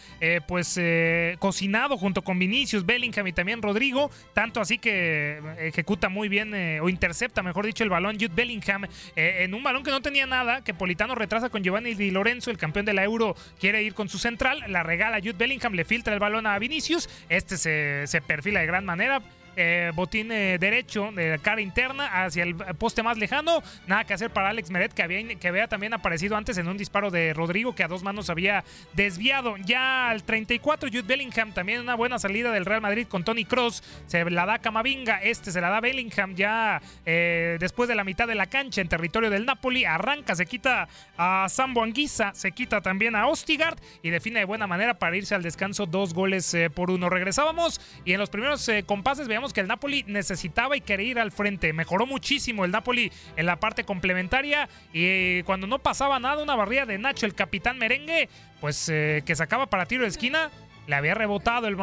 pues 0.48 0.79
cocinado 1.39 1.98
junto 1.98 2.22
con 2.22 2.38
Vinicius, 2.38 2.86
Bellingham 2.86 3.27
y 3.27 3.33
también 3.33 3.62
Rodrigo, 3.62 4.12
tanto 4.33 4.62
así 4.62 4.77
que 4.77 5.41
ejecuta 5.60 6.10
muy 6.10 6.29
bien 6.29 6.43
eh, 6.54 6.80
o 6.82 6.90
intercepta, 6.90 7.44
mejor 7.44 7.66
dicho, 7.66 7.84
el 7.84 7.90
balón 7.90 8.16
Jude 8.16 8.34
Bellingham 8.34 8.86
eh, 9.16 9.44
en 9.44 9.54
un 9.54 9.64
balón 9.64 9.84
que 9.84 9.92
no 9.92 10.02
tenía 10.02 10.26
nada, 10.26 10.64
que 10.64 10.74
Politano 10.74 11.16
retrasa 11.16 11.50
con 11.50 11.64
Giovanni 11.64 11.94
Di 11.94 12.12
Lorenzo, 12.12 12.52
el 12.52 12.58
campeón 12.58 12.86
de 12.86 12.94
la 12.94 13.04
Euro, 13.04 13.36
quiere 13.60 13.84
ir 13.84 13.94
con 13.94 14.10
su 14.10 14.18
central, 14.18 14.64
la 14.68 14.84
regala 14.84 15.20
Jude 15.20 15.34
Bellingham, 15.34 15.74
le 15.74 15.86
filtra 15.86 16.14
el 16.14 16.20
balón 16.20 16.48
a 16.48 16.58
Vinicius, 16.58 17.10
este 17.30 17.58
se, 17.58 18.08
se 18.08 18.22
perfila 18.22 18.62
de 18.62 18.66
gran 18.66 18.86
manera 18.86 19.22
eh, 19.55 19.91
botín 19.93 20.31
eh, 20.31 20.57
derecho 20.60 21.12
de 21.12 21.39
cara 21.41 21.62
interna 21.62 22.24
hacia 22.24 22.43
el 22.43 22.55
poste 22.55 23.03
más 23.03 23.17
lejano. 23.17 23.62
Nada 23.88 24.03
que 24.03 24.13
hacer 24.13 24.31
para 24.31 24.50
Alex 24.50 24.72
Meret, 24.72 24.93
que 24.93 25.03
había, 25.03 25.36
que 25.36 25.48
había 25.48 25.67
también 25.67 25.93
aparecido 25.93 26.36
antes 26.36 26.57
en 26.57 26.67
un 26.67 26.77
disparo 26.77 27.12
de 27.12 27.33
Rodrigo, 27.33 27.75
que 27.75 27.83
a 27.83 27.88
dos 27.88 28.03
manos 28.03 28.29
había 28.29 28.63
desviado. 28.93 29.55
Ya 29.57 30.10
al 30.10 30.24
34, 30.24 30.89
Jude 30.89 31.03
Bellingham, 31.03 31.53
también 31.53 31.81
una 31.81 31.95
buena 31.95 32.17
salida 32.17 32.51
del 32.51 32.65
Real 32.65 32.81
Madrid 32.81 33.07
con 33.07 33.24
Tony 33.24 33.45
Cross. 33.45 33.83
Se 34.07 34.24
la 34.29 34.45
da 34.45 34.60
Camavinga, 34.60 35.22
este 35.22 35.51
se 35.51 35.62
la 35.62 35.69
da 35.69 35.79
Bellingham 35.79 36.36
ya 36.36 36.81
eh, 37.05 37.57
después 37.60 37.88
de 37.88 37.95
la 37.95 38.03
mitad 38.03 38.27
de 38.27 38.36
la 38.36 38.48
cancha 38.48 38.81
en 38.81 38.88
territorio 38.88 39.29
del 39.29 39.45
Napoli. 39.45 39.86
Arranca, 39.86 40.36
se 40.36 40.45
quita 40.45 40.88
a 41.17 41.48
Sambo 41.50 41.83
Anguisa, 41.83 42.33
se 42.33 42.51
quita 42.51 42.81
también 42.81 43.15
a 43.15 43.27
Ostigard 43.27 43.77
y 44.01 44.10
define 44.10 44.39
de 44.39 44.45
buena 44.45 44.67
manera 44.67 44.98
para 44.98 45.15
irse 45.15 45.36
al 45.36 45.43
descanso 45.43 45.86
dos 45.86 46.13
goles 46.13 46.55
por 46.74 46.89
uno. 46.89 47.10
Regresábamos 47.10 47.79
y 48.03 48.13
en 48.13 48.19
los 48.19 48.29
primeros 48.29 48.67
compases 48.86 49.27
veamos 49.27 49.43
que 49.52 49.62
el 49.62 49.68
Napoli 49.68 50.06
necesitaba 50.08 50.78
y 50.78 50.82
quería 50.82 51.08
ir 51.12 51.20
al 51.20 51.32
frente. 51.32 51.74
Mejoró 51.74 52.06
muchísimo 52.06 52.64
el 52.64 52.72
Napoli 52.72 53.12
en 53.36 53.46
la 53.46 53.60
parte 53.60 53.84
complementaria 53.84 54.70
y 54.94 55.04
eh, 55.04 55.44
cuando 55.46 55.68
no 55.68 55.80
pasaba 55.80 56.20
nada, 56.20 56.42
una 56.42 56.56
barrida 56.56 56.86
de 56.86 56.98
Nacho, 56.98 57.26
el 57.26 57.36
capitán 57.36 57.78
merengue, 57.78 58.30
pues 58.62 58.88
eh, 58.90 59.24
que 59.26 59.36
sacaba 59.36 59.66
para 59.66 59.86
tiro 59.88 60.04
de 60.04 60.10
esquina 60.10 60.52
le 60.88 60.96
había 60.96 61.13
rebotado 61.13 61.68
el, 61.68 61.75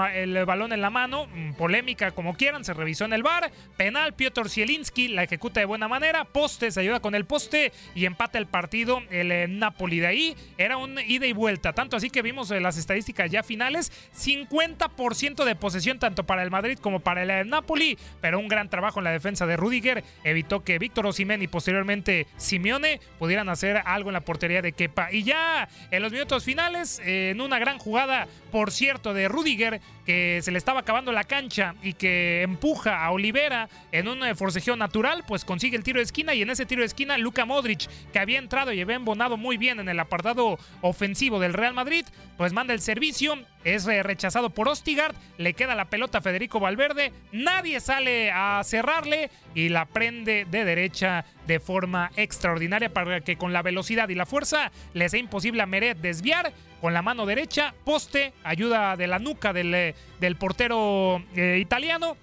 balón 0.45 0.73
en 0.73 0.81
la 0.81 0.91
mano, 0.91 1.27
mm, 1.27 1.55
polémica 1.55 2.11
como 2.11 2.35
quieran, 2.35 2.65
se 2.65 2.75
revisó 2.75 3.05
en 3.05 3.13
el 3.13 3.23
bar, 3.23 3.51
penal, 3.77 4.15
Piotr 4.15 4.49
Zielinski 4.49 5.09
la 5.09 5.23
ejecuta 5.23 5.61
de 5.61 5.67
buena 5.67 5.89
manera, 5.89 6.25
poste, 6.25 6.71
se 6.71 6.81
ayuda 6.81 7.01
con 7.01 7.15
el 7.15 7.25
poste 7.25 7.73
y 7.95 8.05
empata 8.05 8.39
el 8.39 8.47
partido 8.47 9.03
el 9.11 9.33
eh, 9.33 9.47
Napoli. 9.49 10.01
De 10.01 10.07
ahí 10.07 10.37
era 10.59 10.77
un 10.77 10.99
ida 10.99 11.27
y 11.27 11.33
vuelta, 11.33 11.73
tanto 11.73 11.97
así 11.97 12.11
que 12.11 12.23
vimos 12.23 12.51
eh, 12.51 12.61
las 12.61 12.77
estadísticas 12.77 13.31
ya 13.31 13.43
finales, 13.43 13.93
50% 14.17 15.45
de 15.45 15.55
posesión 15.57 15.99
tanto 15.99 16.25
para 16.25 16.43
el 16.43 16.51
Madrid 16.51 16.79
como 16.79 17.01
para 17.01 17.23
el 17.23 17.31
eh, 17.31 17.45
Napoli, 17.45 17.99
pero 18.21 18.39
un 18.39 18.49
gran 18.49 18.69
trabajo 18.69 19.01
en 19.01 19.05
la 19.05 19.13
defensa 19.13 19.47
de 19.47 19.57
Rudiger 19.57 20.05
evitó 20.25 20.63
que 20.63 20.79
Víctor 20.79 21.07
Osimhen 21.07 21.43
y 21.43 21.49
posteriormente 21.49 22.27
Simeone 22.37 23.01
pudieran 23.19 23.49
hacer 23.49 23.83
algo 23.85 24.11
en 24.11 24.15
la 24.15 24.21
portería 24.21 24.63
de 24.63 24.73
Kepa. 24.73 25.13
Y 25.13 25.23
ya 25.23 25.69
en 25.91 26.03
los 26.03 26.13
minutos 26.13 26.45
finales, 26.45 27.01
en 27.05 27.41
una 27.41 27.59
gran 27.59 27.79
jugada, 27.79 28.27
por 28.51 28.71
cierto, 28.71 28.90
de 28.99 29.29
Rudiger, 29.29 29.81
que 30.05 30.41
se 30.43 30.51
le 30.51 30.59
estaba 30.59 30.81
acabando 30.81 31.13
la 31.13 31.23
cancha 31.23 31.77
y 31.81 31.93
que 31.93 32.43
empuja 32.43 33.05
a 33.05 33.13
Olivera 33.13 33.69
en 33.93 34.09
un 34.09 34.25
eh, 34.25 34.35
forcejeo 34.35 34.75
natural, 34.75 35.23
pues 35.29 35.45
consigue 35.45 35.77
el 35.77 35.85
tiro 35.85 35.99
de 35.99 36.05
esquina 36.05 36.35
y 36.35 36.43
en 36.43 36.51
ese 36.51 36.67
tiro 36.67 36.81
de 36.81 36.87
esquina 36.87 37.17
Luka 37.19 37.45
Modric, 37.45 37.89
que 38.13 38.19
había 38.19 38.39
entrado 38.39 38.73
y 38.73 38.81
había 38.81 38.97
embonado 38.97 39.37
muy 39.37 39.59
bien 39.59 39.79
en 39.79 39.89
el 39.89 40.01
apartado 40.01 40.59
ofensivo 40.81 41.39
del 41.39 41.53
Real 41.53 41.73
Madrid, 41.73 42.05
pues 42.37 42.53
manda 42.53 42.75
el 42.75 42.81
servicio, 42.81 43.39
es 43.63 43.87
eh, 43.87 44.03
rechazado 44.03 44.51
por 44.51 44.69
Ostigard, 44.69 45.15
le 45.39 45.55
queda 45.55 45.77
la 45.77 45.89
pelota 45.89 46.19
a 46.19 46.23
Federico 46.23 46.59
Valverde, 46.59 47.13
nadie 47.31 47.79
sale 47.79 48.33
a 48.33 48.61
cerrarle 48.65 49.31
y 49.55 49.69
la 49.69 49.87
prende 49.87 50.47
de 50.51 50.65
derecha 50.65 51.25
de 51.47 51.61
forma 51.61 52.11
extraordinaria 52.17 52.93
para 52.93 53.21
que 53.21 53.37
con 53.37 53.53
la 53.53 53.63
velocidad 53.63 54.09
y 54.09 54.15
la 54.15 54.27
fuerza 54.27 54.71
le 54.95 55.09
sea 55.09 55.21
imposible 55.21 55.63
a 55.63 55.67
Meret 55.67 55.99
desviar 55.99 56.53
con 56.81 56.95
la 56.95 57.03
mano 57.03 57.27
derecha, 57.27 57.75
poste, 57.85 58.33
ayuda 58.43 58.97
de 58.97 59.07
la 59.07 59.19
nuca 59.19 59.53
del, 59.53 59.75
eh, 59.75 59.95
del 60.19 60.37
portero 60.37 61.23
eh, 61.37 61.59
italiano 61.61 62.17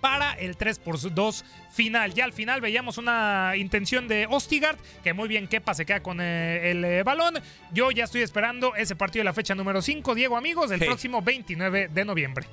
para 0.00 0.32
el 0.32 0.56
3 0.56 0.78
por 0.80 0.98
2 0.98 1.44
final. 1.70 2.12
Ya 2.14 2.24
al 2.24 2.32
final 2.32 2.60
veíamos 2.60 2.98
una 2.98 3.52
intención 3.56 4.08
de 4.08 4.26
Ostigard, 4.28 4.76
que 5.04 5.12
muy 5.12 5.28
bien 5.28 5.46
Kepa 5.46 5.74
se 5.74 5.86
queda 5.86 6.02
con 6.02 6.20
eh, 6.20 6.70
el 6.70 7.04
balón. 7.04 7.34
Yo 7.72 7.90
ya 7.90 8.04
estoy 8.04 8.22
esperando 8.22 8.74
ese 8.74 8.96
partido 8.96 9.20
de 9.20 9.24
la 9.26 9.32
fecha 9.32 9.54
número 9.54 9.80
5, 9.80 10.14
Diego 10.14 10.36
amigos, 10.36 10.70
del 10.70 10.80
próximo 10.80 11.22
29 11.22 11.88
de 11.88 12.04
noviembre. 12.04 12.46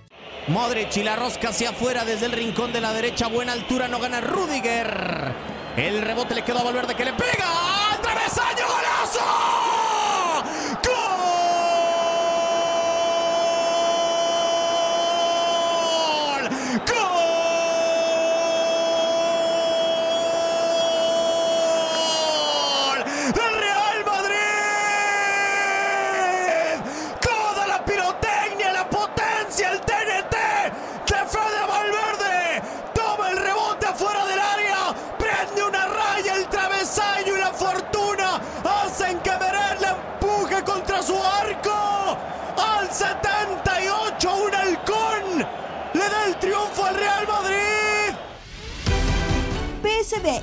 Modric 0.48 0.98
y 0.98 1.04
la 1.04 1.16
rosca 1.16 1.50
hacia 1.50 1.70
afuera 1.70 2.06
desde 2.06 2.26
el 2.26 2.32
rincón 2.32 2.74
de 2.74 2.82
la 2.82 2.92
derecha, 2.94 3.28
buena 3.28 3.54
altura, 3.54 3.88
no 3.88 4.00
gana 4.00 4.20
Rudiger. 4.20 5.34
El 5.78 6.02
rebote 6.02 6.36
le 6.36 6.44
quedó 6.44 6.60
a 6.60 6.64
Valverde 6.64 6.96
que 6.96 7.06
le 7.06 7.14
pega. 7.14 7.46
¡Al 7.92 7.98
golazo! 8.02 9.79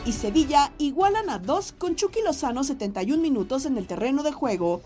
Y 0.06 0.12
Sevilla 0.12 0.72
igualan 0.78 1.28
a 1.28 1.38
dos 1.38 1.72
con 1.76 1.96
Chucky 1.96 2.20
Lozano 2.24 2.62
71 2.62 3.20
minutos 3.20 3.66
en 3.66 3.76
el 3.76 3.86
terreno 3.86 4.22
de 4.22 4.30
juego. 4.30 4.80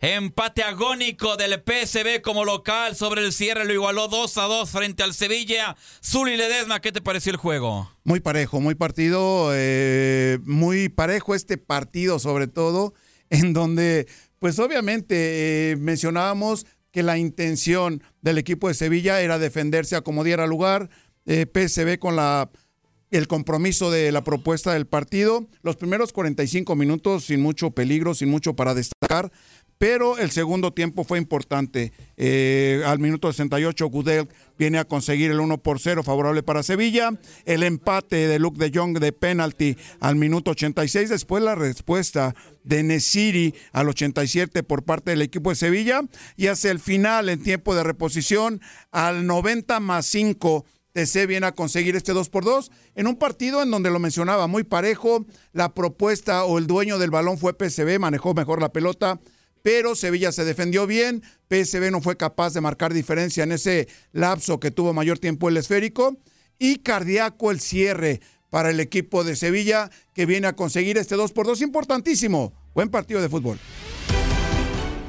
Empate 0.00 0.64
agónico 0.64 1.36
del 1.36 1.62
PSV 1.62 2.22
como 2.22 2.44
local 2.44 2.96
sobre 2.96 3.20
el 3.20 3.32
cierre, 3.32 3.64
lo 3.64 3.72
igualó 3.72 4.08
2 4.08 4.38
a 4.38 4.42
2 4.42 4.70
frente 4.70 5.04
al 5.04 5.14
Sevilla. 5.14 5.76
Zuli 6.04 6.36
Ledesma, 6.36 6.80
¿qué 6.80 6.90
te 6.90 7.00
pareció 7.00 7.30
el 7.30 7.36
juego? 7.36 7.88
Muy 8.02 8.18
parejo, 8.18 8.60
muy 8.60 8.74
partido, 8.74 9.50
eh, 9.52 10.38
muy 10.44 10.88
parejo 10.88 11.36
este 11.36 11.56
partido 11.56 12.18
sobre 12.18 12.48
todo, 12.48 12.94
en 13.30 13.52
donde 13.52 14.08
pues 14.40 14.58
obviamente 14.58 15.70
eh, 15.70 15.76
mencionábamos 15.76 16.66
que 16.90 17.02
la 17.02 17.16
intención 17.16 18.02
del 18.20 18.38
equipo 18.38 18.68
de 18.68 18.74
Sevilla 18.74 19.20
era 19.20 19.38
defenderse 19.38 19.96
a 19.96 20.02
como 20.02 20.24
diera 20.24 20.46
lugar, 20.46 20.90
eh, 21.26 21.46
PSV 21.46 21.98
con 21.98 22.16
la, 22.16 22.50
el 23.10 23.28
compromiso 23.28 23.90
de 23.90 24.10
la 24.10 24.24
propuesta 24.24 24.72
del 24.72 24.86
partido. 24.86 25.46
Los 25.62 25.76
primeros 25.76 26.12
45 26.12 26.74
minutos 26.74 27.24
sin 27.24 27.40
mucho 27.40 27.70
peligro, 27.70 28.14
sin 28.14 28.30
mucho 28.30 28.56
para 28.56 28.74
destacar, 28.74 29.30
pero 29.82 30.16
el 30.16 30.30
segundo 30.30 30.72
tiempo 30.72 31.02
fue 31.02 31.18
importante. 31.18 31.92
Eh, 32.16 32.84
al 32.86 33.00
minuto 33.00 33.32
68, 33.32 33.86
Gudel 33.88 34.28
viene 34.56 34.78
a 34.78 34.84
conseguir 34.84 35.32
el 35.32 35.40
1 35.40 35.58
por 35.58 35.80
0 35.80 36.04
favorable 36.04 36.44
para 36.44 36.62
Sevilla. 36.62 37.10
El 37.44 37.64
empate 37.64 38.28
de 38.28 38.38
Luke 38.38 38.64
de 38.64 38.70
Jong 38.72 39.00
de 39.00 39.12
penalti 39.12 39.76
al 39.98 40.14
minuto 40.14 40.52
86. 40.52 41.10
Después 41.10 41.42
la 41.42 41.56
respuesta 41.56 42.34
de 42.62 42.84
Nesiri 42.84 43.56
al 43.72 43.88
87 43.88 44.62
por 44.62 44.84
parte 44.84 45.10
del 45.10 45.22
equipo 45.22 45.50
de 45.50 45.56
Sevilla. 45.56 46.02
Y 46.36 46.46
hacia 46.46 46.70
el 46.70 46.78
final, 46.78 47.28
en 47.28 47.42
tiempo 47.42 47.74
de 47.74 47.82
reposición, 47.82 48.60
al 48.92 49.26
90 49.26 49.80
más 49.80 50.06
5 50.06 50.64
TC 50.92 51.26
viene 51.26 51.46
a 51.46 51.52
conseguir 51.52 51.96
este 51.96 52.12
2 52.12 52.28
por 52.28 52.44
2 52.44 52.70
en 52.94 53.06
un 53.06 53.16
partido 53.16 53.62
en 53.62 53.70
donde 53.70 53.90
lo 53.90 53.98
mencionaba 53.98 54.46
muy 54.46 54.64
parejo, 54.64 55.24
la 55.52 55.74
propuesta 55.74 56.44
o 56.44 56.58
el 56.58 56.66
dueño 56.66 56.98
del 56.98 57.10
balón 57.10 57.38
fue 57.38 57.54
PSV, 57.58 57.98
manejó 57.98 58.34
mejor 58.34 58.60
la 58.60 58.72
pelota, 58.72 59.20
pero 59.62 59.94
Sevilla 59.94 60.32
se 60.32 60.44
defendió 60.44 60.86
bien, 60.86 61.22
PSV 61.48 61.90
no 61.90 62.00
fue 62.00 62.16
capaz 62.16 62.52
de 62.52 62.60
marcar 62.60 62.92
diferencia 62.92 63.44
en 63.44 63.52
ese 63.52 63.88
lapso 64.12 64.60
que 64.60 64.70
tuvo 64.70 64.92
mayor 64.92 65.18
tiempo 65.18 65.48
el 65.48 65.56
esférico 65.56 66.18
y 66.58 66.76
cardíaco 66.76 67.50
el 67.50 67.60
cierre 67.60 68.20
para 68.50 68.70
el 68.70 68.80
equipo 68.80 69.24
de 69.24 69.34
Sevilla 69.34 69.90
que 70.14 70.26
viene 70.26 70.46
a 70.46 70.56
conseguir 70.56 70.98
este 70.98 71.16
2 71.16 71.32
por 71.32 71.46
2 71.46 71.62
importantísimo. 71.62 72.52
Buen 72.74 72.90
partido 72.90 73.22
de 73.22 73.28
fútbol. 73.28 73.58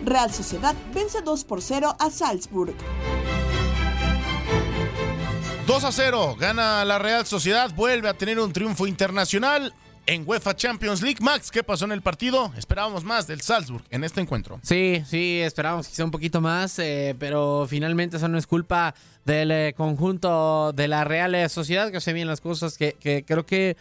Real 0.06 0.32
Sociedad 0.32 0.76
vence 0.94 1.22
2 1.22 1.44
por 1.44 1.62
0 1.62 1.96
a 2.00 2.10
Salzburg. 2.10 2.74
2 5.66 5.84
a 5.86 5.92
0, 5.94 6.36
gana 6.38 6.84
la 6.84 7.00
Real 7.00 7.26
Sociedad, 7.26 7.74
vuelve 7.74 8.10
a 8.10 8.14
tener 8.14 8.38
un 8.38 8.52
triunfo 8.52 8.86
internacional 8.86 9.74
en 10.06 10.24
UEFA 10.28 10.58
Champions 10.58 11.02
League. 11.02 11.20
Max, 11.22 11.52
¿qué 11.52 11.64
pasó 11.64 11.86
en 11.86 11.94
el 11.94 12.02
partido? 12.02 12.52
Esperábamos 12.58 13.06
más 13.06 13.28
del 13.28 13.40
Salzburg 13.40 13.84
en 13.90 14.04
este 14.04 14.20
encuentro. 14.20 14.60
Sí, 14.62 15.02
sí, 15.08 15.40
esperábamos 15.40 15.88
quizá 15.88 16.04
un 16.04 16.12
poquito 16.12 16.42
más, 16.42 16.78
eh, 16.80 17.16
pero 17.18 17.66
finalmente 17.70 18.18
eso 18.18 18.28
no 18.28 18.38
es 18.38 18.46
culpa 18.46 18.94
del 19.24 19.52
eh, 19.52 19.74
conjunto 19.78 20.74
de 20.74 20.90
la 20.90 21.06
Real 21.06 21.50
Sociedad, 21.50 21.92
que 21.92 21.98
hace 21.98 22.12
bien 22.12 22.28
las 22.28 22.42
cosas, 22.42 22.78
que, 22.78 22.98
que 23.00 23.24
creo 23.26 23.46
que 23.46 23.78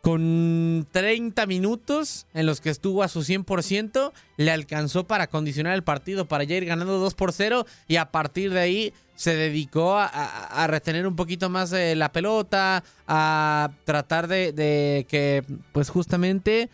con 0.00 0.86
30 0.92 1.44
minutos 1.46 2.26
en 2.32 2.46
los 2.46 2.62
que 2.62 2.70
estuvo 2.70 3.02
a 3.02 3.08
su 3.08 3.20
100%, 3.20 4.12
le 4.38 4.50
alcanzó 4.50 5.04
para 5.04 5.26
condicionar 5.26 5.74
el 5.74 5.82
partido, 5.82 6.26
para 6.26 6.44
ya 6.44 6.56
ir 6.56 6.64
ganando 6.64 6.98
2 6.98 7.14
por 7.14 7.32
0 7.32 7.66
y 7.86 7.96
a 7.96 8.12
partir 8.12 8.52
de 8.52 8.60
ahí 8.60 8.94
se 9.16 9.34
dedicó 9.34 9.96
a, 9.98 10.66
retener 10.68 11.06
un 11.06 11.16
poquito 11.16 11.50
más 11.50 11.70
de 11.70 11.96
la 11.96 12.12
pelota, 12.12 12.84
a 13.08 13.70
tratar 13.84 14.28
de, 14.28 14.52
de 14.52 15.06
que 15.08 15.42
pues 15.72 15.90
justamente 15.90 16.70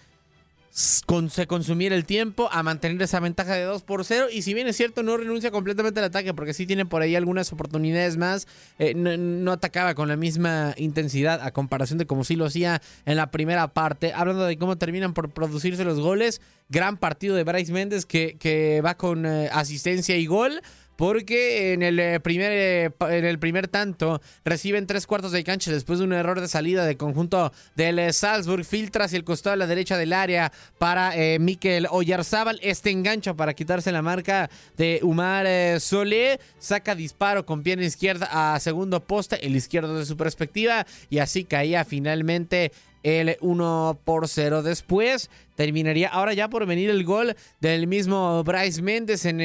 se 0.73 1.47
consumiera 1.47 1.95
el 1.95 2.07
tiempo 2.07 2.49
a 2.51 2.63
mantener 2.63 3.01
esa 3.03 3.21
ventaja 3.21 3.55
de 3.55 3.65
2 3.65 3.83
por 3.83 4.07
0 4.07 4.29
y 4.33 4.41
si 4.41 4.55
bien 4.55 4.67
es 4.67 4.77
cierto 4.77 5.03
no 5.03 5.19
renuncia 5.19 5.51
completamente 5.51 6.01
al 6.01 6.07
ataque 6.07 6.33
porque 6.33 6.55
sí 6.55 6.67
tiene 6.67 6.87
por 6.87 7.03
ahí 7.03 7.15
algunas 7.15 7.53
oportunidades 7.53 8.17
más 8.17 8.49
eh, 8.79 8.95
no, 8.95 9.53
atacaba 9.53 9.95
con 9.95 10.09
la 10.09 10.17
misma 10.17 10.75
intensidad 10.79 11.43
a 11.43 11.51
comparación 11.51 11.99
de 11.99 12.07
como 12.07 12.25
sí 12.25 12.37
lo 12.37 12.47
hacía 12.47 12.81
en 13.05 13.19
la 13.19 13.31
primera 13.31 13.69
parte. 13.69 14.15
Hablando 14.15 14.47
de 14.47 14.57
cómo 14.57 14.79
terminan 14.79 15.13
por 15.13 15.29
producirse 15.31 15.85
los 15.85 16.01
goles 16.01 16.41
gran 16.71 16.97
partido 16.97 17.37
de 17.37 17.45
Bryce 17.45 17.71
Méndez 17.71 18.07
que, 18.07 18.39
que 18.39 18.81
va 18.81 18.97
con 18.97 19.27
eh, 19.27 19.51
asistencia 19.53 20.17
y 20.17 20.25
gol 20.25 20.63
porque 21.03 21.73
en 21.73 21.83
el 21.83 21.99
eh, 21.99 22.21
primer 22.21 22.53
eh, 22.53 22.93
en 23.11 23.25
el 23.25 23.41
primer 23.41 23.67
tanto 23.67 24.23
reciben 24.45 24.87
tres 24.87 25.09
cuartos 25.09 25.33
de 25.33 25.43
cancha 25.43 25.73
después 25.73 25.99
de 25.99 26.05
un 26.05 26.13
error 26.13 26.41
de 26.41 26.47
salida 26.47 26.87
de 26.87 26.97
conjunto 26.97 27.53
del 27.75 27.99
eh, 27.99 28.13
Salzburg. 28.13 28.65
Filtra 28.65 29.07
hacia 29.07 29.17
el 29.17 29.25
costado 29.25 29.55
a 29.55 29.57
la 29.57 29.67
derecha 29.67 29.97
del 29.99 30.13
área 30.13 30.53
para 30.79 31.15
Mikel 31.41 31.89
Oyarzábal 31.91 32.61
este 32.63 32.91
engancha 32.91 33.35
para 33.35 33.53
quitarse 33.53 33.91
la 33.91 34.01
marca 34.01 34.49
de 34.77 35.01
Umar 35.03 35.45
Solé. 35.81 36.39
Saca 36.61 36.95
disparo 36.95 37.45
con 37.45 37.65
pierna 37.65 37.85
izquierda 37.85 38.29
a 38.31 38.61
segundo 38.61 39.01
poste 39.01 39.45
el 39.45 39.57
izquierdo 39.57 39.99
de 39.99 40.07
su 40.07 40.17
perspectiva 40.17 40.87
y 41.11 41.19
así 41.19 41.43
caía 41.43 41.85
finalmente 41.85 42.71
el 43.03 43.39
1 43.41 43.99
por 44.05 44.29
0. 44.29 44.63
Después 44.63 45.31
terminaría 45.57 46.11
ahora 46.11 46.33
ya 46.33 46.47
por 46.47 46.65
venir 46.65 46.91
el 46.91 47.03
gol 47.03 47.35
del 47.61 47.89
mismo 47.89 48.45
Bryce 48.45 48.83
Méndez 48.83 49.25
en 49.25 49.41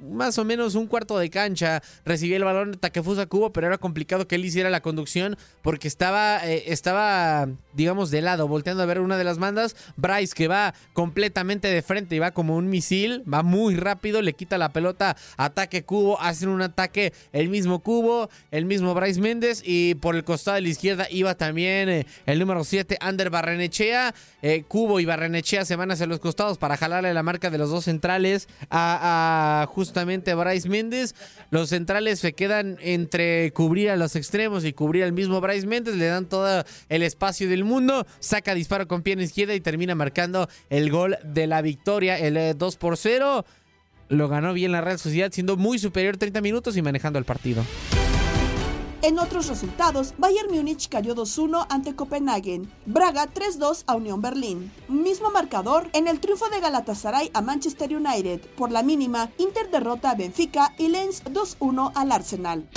más 0.00 0.38
o 0.38 0.44
menos 0.44 0.74
un 0.74 0.86
cuarto 0.86 1.18
de 1.18 1.30
cancha, 1.30 1.82
recibía 2.04 2.36
el 2.36 2.44
balón 2.44 2.72
de 2.72 2.78
Takefusa 2.78 3.26
Cubo, 3.26 3.52
pero 3.52 3.66
era 3.66 3.78
complicado 3.78 4.26
que 4.26 4.36
él 4.36 4.44
hiciera 4.44 4.70
la 4.70 4.80
conducción 4.80 5.36
porque 5.62 5.88
estaba, 5.88 6.46
eh, 6.46 6.64
estaba, 6.66 7.48
digamos, 7.74 8.10
de 8.10 8.22
lado, 8.22 8.48
volteando 8.48 8.82
a 8.82 8.86
ver 8.86 9.00
una 9.00 9.16
de 9.16 9.24
las 9.24 9.38
bandas. 9.38 9.76
Bryce 9.96 10.34
que 10.34 10.48
va 10.48 10.74
completamente 10.92 11.68
de 11.68 11.82
frente 11.82 12.16
y 12.16 12.18
va 12.18 12.30
como 12.30 12.56
un 12.56 12.68
misil, 12.68 13.22
va 13.32 13.42
muy 13.42 13.76
rápido, 13.76 14.22
le 14.22 14.32
quita 14.34 14.58
la 14.58 14.72
pelota, 14.72 15.16
ataque 15.36 15.84
Cubo, 15.84 16.20
hacen 16.20 16.48
un 16.48 16.62
ataque 16.62 17.12
el 17.32 17.48
mismo 17.48 17.80
Cubo, 17.80 18.28
el 18.50 18.64
mismo 18.64 18.94
Bryce 18.94 19.20
Méndez 19.20 19.62
y 19.64 19.94
por 19.96 20.16
el 20.16 20.24
costado 20.24 20.56
de 20.56 20.62
la 20.62 20.68
izquierda 20.68 21.06
iba 21.10 21.34
también 21.34 21.88
eh, 21.88 22.06
el 22.26 22.38
número 22.38 22.64
7, 22.64 22.98
Ander 23.00 23.30
Barrenechea. 23.30 24.14
Eh, 24.42 24.64
Cubo 24.68 25.00
y 25.00 25.04
Barrenechea 25.04 25.64
se 25.64 25.76
van 25.76 25.90
hacia 25.90 26.06
los 26.06 26.20
costados 26.20 26.58
para 26.58 26.76
jalarle 26.76 27.12
la 27.14 27.22
marca 27.22 27.50
de 27.50 27.58
los 27.58 27.70
dos 27.70 27.84
centrales 27.84 28.48
a, 28.70 29.62
a 29.62 29.66
justamente 29.86 30.34
Bryce 30.34 30.68
Méndez. 30.68 31.14
Los 31.50 31.70
centrales 31.70 32.18
se 32.18 32.32
quedan 32.32 32.76
entre 32.80 33.52
cubrir 33.52 33.90
a 33.90 33.96
los 33.96 34.16
extremos 34.16 34.64
y 34.64 34.72
cubrir 34.72 35.04
al 35.04 35.12
mismo 35.12 35.40
Bryce 35.40 35.66
Méndez. 35.66 35.94
Le 35.94 36.06
dan 36.06 36.26
todo 36.26 36.64
el 36.88 37.02
espacio 37.02 37.48
del 37.48 37.64
mundo. 37.64 38.06
Saca 38.18 38.54
disparo 38.54 38.88
con 38.88 39.02
pierna 39.02 39.24
izquierda 39.24 39.54
y 39.54 39.60
termina 39.60 39.94
marcando 39.94 40.48
el 40.70 40.90
gol 40.90 41.16
de 41.24 41.46
la 41.46 41.62
victoria, 41.62 42.18
el 42.18 42.56
2 42.56 42.74
eh, 42.74 42.78
por 42.78 42.96
0. 42.96 43.44
Lo 44.08 44.28
ganó 44.28 44.52
bien 44.52 44.72
la 44.72 44.80
Real 44.80 44.98
Sociedad, 44.98 45.32
siendo 45.32 45.56
muy 45.56 45.78
superior 45.78 46.16
30 46.16 46.40
minutos 46.40 46.76
y 46.76 46.82
manejando 46.82 47.18
el 47.18 47.24
partido. 47.24 47.64
En 49.06 49.20
otros 49.20 49.46
resultados, 49.46 50.14
Bayern 50.18 50.52
Múnich 50.52 50.88
cayó 50.88 51.14
2-1 51.14 51.68
ante 51.70 51.94
Copenhagen, 51.94 52.68
Braga 52.86 53.28
3-2 53.32 53.84
a 53.86 53.94
Unión 53.94 54.20
Berlín. 54.20 54.72
Mismo 54.88 55.30
marcador 55.30 55.88
en 55.92 56.08
el 56.08 56.18
triunfo 56.18 56.48
de 56.48 56.58
Galatasaray 56.58 57.30
a 57.32 57.40
Manchester 57.40 57.94
United. 57.94 58.40
Por 58.56 58.72
la 58.72 58.82
mínima, 58.82 59.30
Inter 59.38 59.70
derrota 59.70 60.10
a 60.10 60.16
Benfica 60.16 60.74
y 60.76 60.88
Lens 60.88 61.22
2-1 61.22 61.92
al 61.94 62.10
Arsenal. 62.10 62.68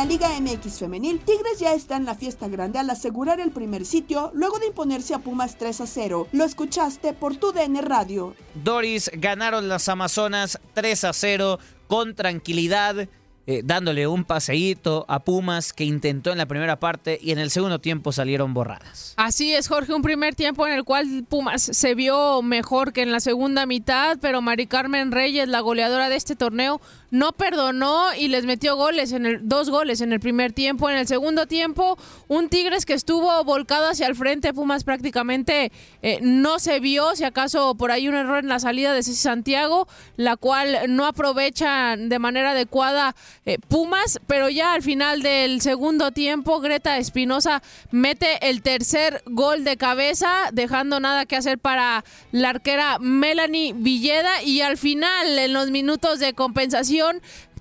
La 0.00 0.06
Liga 0.06 0.30
MX 0.40 0.78
femenil, 0.78 1.20
Tigres 1.20 1.58
ya 1.58 1.74
está 1.74 1.96
en 1.96 2.06
la 2.06 2.14
fiesta 2.14 2.48
grande 2.48 2.78
al 2.78 2.88
asegurar 2.88 3.38
el 3.38 3.50
primer 3.50 3.84
sitio 3.84 4.30
luego 4.32 4.58
de 4.58 4.68
imponerse 4.68 5.12
a 5.12 5.18
Pumas 5.18 5.58
3 5.58 5.82
a 5.82 5.86
0. 5.86 6.28
Lo 6.32 6.44
escuchaste 6.44 7.12
por 7.12 7.36
tu 7.36 7.52
DN 7.52 7.82
Radio. 7.82 8.34
Doris 8.54 9.10
ganaron 9.12 9.68
las 9.68 9.90
Amazonas 9.90 10.58
3 10.72 11.04
a 11.04 11.12
0 11.12 11.58
con 11.86 12.14
tranquilidad 12.14 13.08
eh, 13.46 13.62
dándole 13.64 14.06
un 14.06 14.24
paseíto 14.24 15.04
a 15.08 15.24
Pumas 15.24 15.72
que 15.72 15.82
intentó 15.82 16.30
en 16.30 16.38
la 16.38 16.46
primera 16.46 16.78
parte 16.78 17.18
y 17.20 17.32
en 17.32 17.38
el 17.38 17.50
segundo 17.50 17.80
tiempo 17.80 18.12
salieron 18.12 18.54
borradas. 18.54 19.14
Así 19.16 19.54
es, 19.54 19.66
Jorge, 19.66 19.92
un 19.92 20.02
primer 20.02 20.34
tiempo 20.34 20.66
en 20.66 20.74
el 20.74 20.84
cual 20.84 21.26
Pumas 21.28 21.62
se 21.62 21.94
vio 21.94 22.42
mejor 22.42 22.92
que 22.92 23.02
en 23.02 23.10
la 23.10 23.18
segunda 23.18 23.66
mitad, 23.66 24.18
pero 24.20 24.40
Mari 24.40 24.66
Carmen 24.66 25.10
Reyes, 25.10 25.48
la 25.48 25.60
goleadora 25.60 26.08
de 26.08 26.16
este 26.16 26.36
torneo, 26.36 26.80
no 27.10 27.32
perdonó 27.32 28.14
y 28.14 28.28
les 28.28 28.44
metió 28.44 28.76
goles 28.76 29.12
en 29.12 29.26
el 29.26 29.48
dos 29.48 29.70
goles 29.70 30.00
en 30.00 30.12
el 30.12 30.20
primer 30.20 30.52
tiempo, 30.52 30.88
en 30.88 30.96
el 30.96 31.06
segundo 31.06 31.46
tiempo 31.46 31.98
un 32.28 32.48
Tigres 32.48 32.86
que 32.86 32.94
estuvo 32.94 33.42
volcado 33.44 33.88
hacia 33.88 34.06
el 34.06 34.14
frente, 34.14 34.54
Pumas 34.54 34.84
prácticamente 34.84 35.72
eh, 36.02 36.18
no 36.22 36.58
se 36.58 36.80
vio, 36.80 37.14
si 37.16 37.24
acaso 37.24 37.74
por 37.74 37.90
ahí 37.90 38.08
un 38.08 38.14
error 38.14 38.38
en 38.38 38.48
la 38.48 38.58
salida 38.58 38.92
de 38.92 39.02
Santiago, 39.02 39.88
la 40.16 40.36
cual 40.36 40.78
no 40.88 41.06
aprovecha 41.06 41.96
de 41.96 42.18
manera 42.18 42.52
adecuada 42.52 43.14
eh, 43.46 43.58
Pumas, 43.68 44.20
pero 44.26 44.48
ya 44.48 44.72
al 44.72 44.82
final 44.82 45.22
del 45.22 45.60
segundo 45.60 46.12
tiempo 46.12 46.60
Greta 46.60 46.98
Espinosa 46.98 47.62
mete 47.90 48.48
el 48.48 48.62
tercer 48.62 49.22
gol 49.26 49.64
de 49.64 49.76
cabeza, 49.76 50.50
dejando 50.52 51.00
nada 51.00 51.26
que 51.26 51.36
hacer 51.36 51.58
para 51.58 52.04
la 52.32 52.50
arquera 52.50 52.98
Melanie 52.98 53.72
Villeda. 53.74 54.42
Y 54.42 54.60
al 54.60 54.76
final 54.76 55.38
en 55.38 55.52
los 55.52 55.70
minutos 55.70 56.18
de 56.18 56.34
compensación 56.34 56.99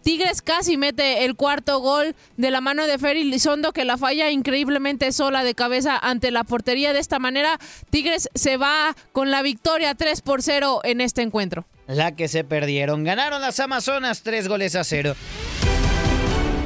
Tigres 0.01 0.41
casi 0.41 0.77
mete 0.77 1.25
el 1.25 1.35
cuarto 1.35 1.79
gol 1.79 2.15
de 2.37 2.51
la 2.51 2.61
mano 2.61 2.87
de 2.87 2.97
Ferry 2.97 3.23
Lizondo 3.23 3.73
que 3.73 3.85
la 3.85 3.97
falla 3.97 4.31
increíblemente 4.31 5.11
sola 5.11 5.43
de 5.43 5.55
cabeza 5.55 5.97
ante 5.97 6.31
la 6.31 6.43
portería. 6.43 6.93
De 6.93 6.99
esta 6.99 7.19
manera, 7.19 7.59
Tigres 7.89 8.29
se 8.33 8.57
va 8.57 8.95
con 9.11 9.29
la 9.29 9.41
victoria 9.41 9.95
3 9.95 10.21
por 10.21 10.41
0 10.41 10.81
en 10.83 11.01
este 11.01 11.21
encuentro. 11.21 11.65
La 11.87 12.15
que 12.15 12.27
se 12.27 12.43
perdieron. 12.43 13.03
Ganaron 13.03 13.41
las 13.41 13.59
Amazonas 13.59 14.21
3 14.23 14.47
goles 14.47 14.75
a 14.75 14.83
0. 14.83 15.15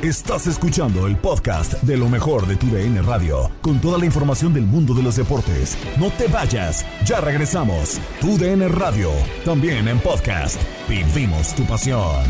Estás 0.03 0.47
escuchando 0.47 1.07
el 1.07 1.15
podcast 1.15 1.81
de 1.81 1.95
lo 1.95 2.09
mejor 2.09 2.45
de 2.45 2.57
tu 2.57 2.67
DN 2.67 3.01
Radio, 3.03 3.49
con 3.61 3.79
toda 3.79 3.97
la 3.97 4.05
información 4.05 4.53
del 4.53 4.65
mundo 4.65 4.93
de 4.93 5.01
los 5.01 5.15
deportes. 5.15 5.77
No 5.97 6.11
te 6.11 6.27
vayas, 6.27 6.85
ya 7.05 7.21
regresamos. 7.21 8.01
Tu 8.19 8.37
DN 8.37 8.67
Radio, 8.67 9.11
también 9.45 9.87
en 9.87 9.97
podcast. 9.99 10.61
Vivimos 10.89 11.55
tu 11.55 11.63
pasión. 11.63 12.21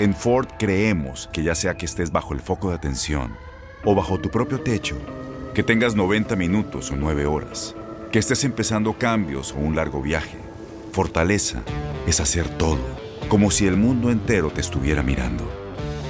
En 0.00 0.12
Ford 0.16 0.48
creemos 0.58 1.30
que 1.32 1.44
ya 1.44 1.54
sea 1.54 1.76
que 1.76 1.86
estés 1.86 2.10
bajo 2.10 2.34
el 2.34 2.40
foco 2.40 2.70
de 2.70 2.74
atención 2.74 3.36
o 3.84 3.94
bajo 3.94 4.18
tu 4.18 4.30
propio 4.30 4.60
techo, 4.62 4.96
que 5.54 5.62
tengas 5.62 5.94
90 5.94 6.34
minutos 6.34 6.90
o 6.90 6.96
9 6.96 7.26
horas, 7.26 7.76
que 8.10 8.18
estés 8.18 8.42
empezando 8.42 8.94
cambios 8.94 9.52
o 9.52 9.58
un 9.58 9.76
largo 9.76 10.02
viaje, 10.02 10.47
fortaleza 10.92 11.62
es 12.06 12.20
hacer 12.20 12.48
todo, 12.48 12.80
como 13.28 13.50
si 13.50 13.66
el 13.66 13.76
mundo 13.76 14.10
entero 14.10 14.50
te 14.50 14.60
estuviera 14.60 15.02
mirando. 15.02 15.44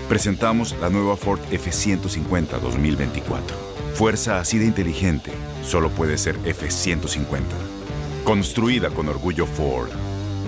Presentamos 0.09 0.75
la 0.81 0.89
nueva 0.89 1.17
Ford 1.17 1.41
F150 1.51 2.61
2024. 2.61 3.57
Fuerza 3.95 4.39
así 4.39 4.59
de 4.59 4.65
inteligente 4.65 5.33
solo 5.63 5.91
puede 5.91 6.17
ser 6.17 6.39
F150. 6.45 7.43
Construida 8.25 8.91
con 8.91 9.09
orgullo 9.09 9.47
Ford. 9.47 9.91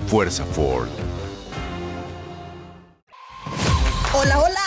Fuerza 0.07 0.45
Ford. 0.45 0.89
Hola, 4.13 4.39
hola, 4.39 4.60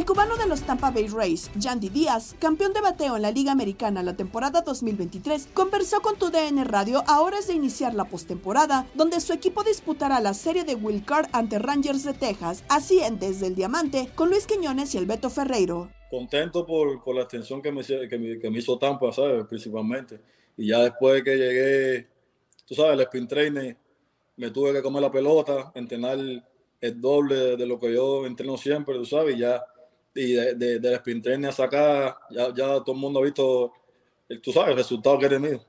El 0.00 0.06
cubano 0.06 0.38
de 0.38 0.46
los 0.46 0.62
Tampa 0.62 0.90
Bay 0.90 1.08
Rays, 1.08 1.50
Yandy 1.56 1.90
Díaz, 1.90 2.34
campeón 2.38 2.72
de 2.72 2.80
bateo 2.80 3.16
en 3.16 3.20
la 3.20 3.30
Liga 3.30 3.52
Americana 3.52 4.02
la 4.02 4.16
temporada 4.16 4.62
2023, 4.62 5.48
conversó 5.52 6.00
con 6.00 6.16
tu 6.16 6.30
DN 6.30 6.64
Radio 6.64 7.04
a 7.06 7.20
horas 7.20 7.48
de 7.48 7.52
iniciar 7.52 7.92
la 7.92 8.06
postemporada, 8.06 8.86
donde 8.94 9.20
su 9.20 9.34
equipo 9.34 9.62
disputará 9.62 10.18
la 10.20 10.32
serie 10.32 10.64
de 10.64 10.74
Will 10.74 11.04
Card 11.04 11.28
ante 11.32 11.58
Rangers 11.58 12.02
de 12.02 12.14
Texas, 12.14 12.64
así 12.70 13.00
en 13.00 13.18
Desde 13.18 13.48
el 13.48 13.54
Diamante, 13.54 14.08
con 14.14 14.30
Luis 14.30 14.46
Quiñones 14.46 14.94
y 14.94 14.96
el 14.96 15.04
Beto 15.04 15.28
Ferreiro. 15.28 15.90
Contento 16.08 16.64
por, 16.64 17.04
por 17.04 17.14
la 17.14 17.24
atención 17.24 17.60
que 17.60 17.70
me, 17.70 17.84
que, 17.84 18.18
me, 18.18 18.38
que 18.38 18.50
me 18.50 18.58
hizo 18.58 18.78
Tampa, 18.78 19.12
¿sabes? 19.12 19.44
Principalmente. 19.48 20.18
Y 20.56 20.68
ya 20.68 20.78
después 20.78 21.16
de 21.16 21.24
que 21.24 21.36
llegué, 21.36 22.08
tú 22.66 22.74
sabes, 22.74 22.94
el 22.94 23.00
sprint 23.02 23.28
training, 23.28 23.74
me 24.38 24.50
tuve 24.50 24.72
que 24.72 24.80
comer 24.80 25.02
la 25.02 25.12
pelota, 25.12 25.70
entrenar 25.74 26.18
el 26.80 27.00
doble 27.02 27.58
de 27.58 27.66
lo 27.66 27.78
que 27.78 27.92
yo 27.92 28.24
entreno 28.24 28.56
siempre, 28.56 28.94
tú 28.94 29.04
sabes, 29.04 29.36
y 29.36 29.40
ya 29.40 29.62
y 30.14 30.32
de, 30.32 30.54
de, 30.54 30.78
de 30.78 30.90
la 30.90 30.96
sprint 30.96 31.24
training 31.24 31.48
hasta 31.48 31.64
acá, 31.64 32.18
ya, 32.30 32.54
ya 32.54 32.66
todo 32.80 32.92
el 32.92 32.98
mundo 32.98 33.20
ha 33.20 33.24
visto, 33.24 33.72
tú 34.42 34.52
sabes, 34.52 34.70
el 34.70 34.76
resultado 34.76 35.18
que 35.18 35.26
he 35.26 35.30
tenido. 35.30 35.64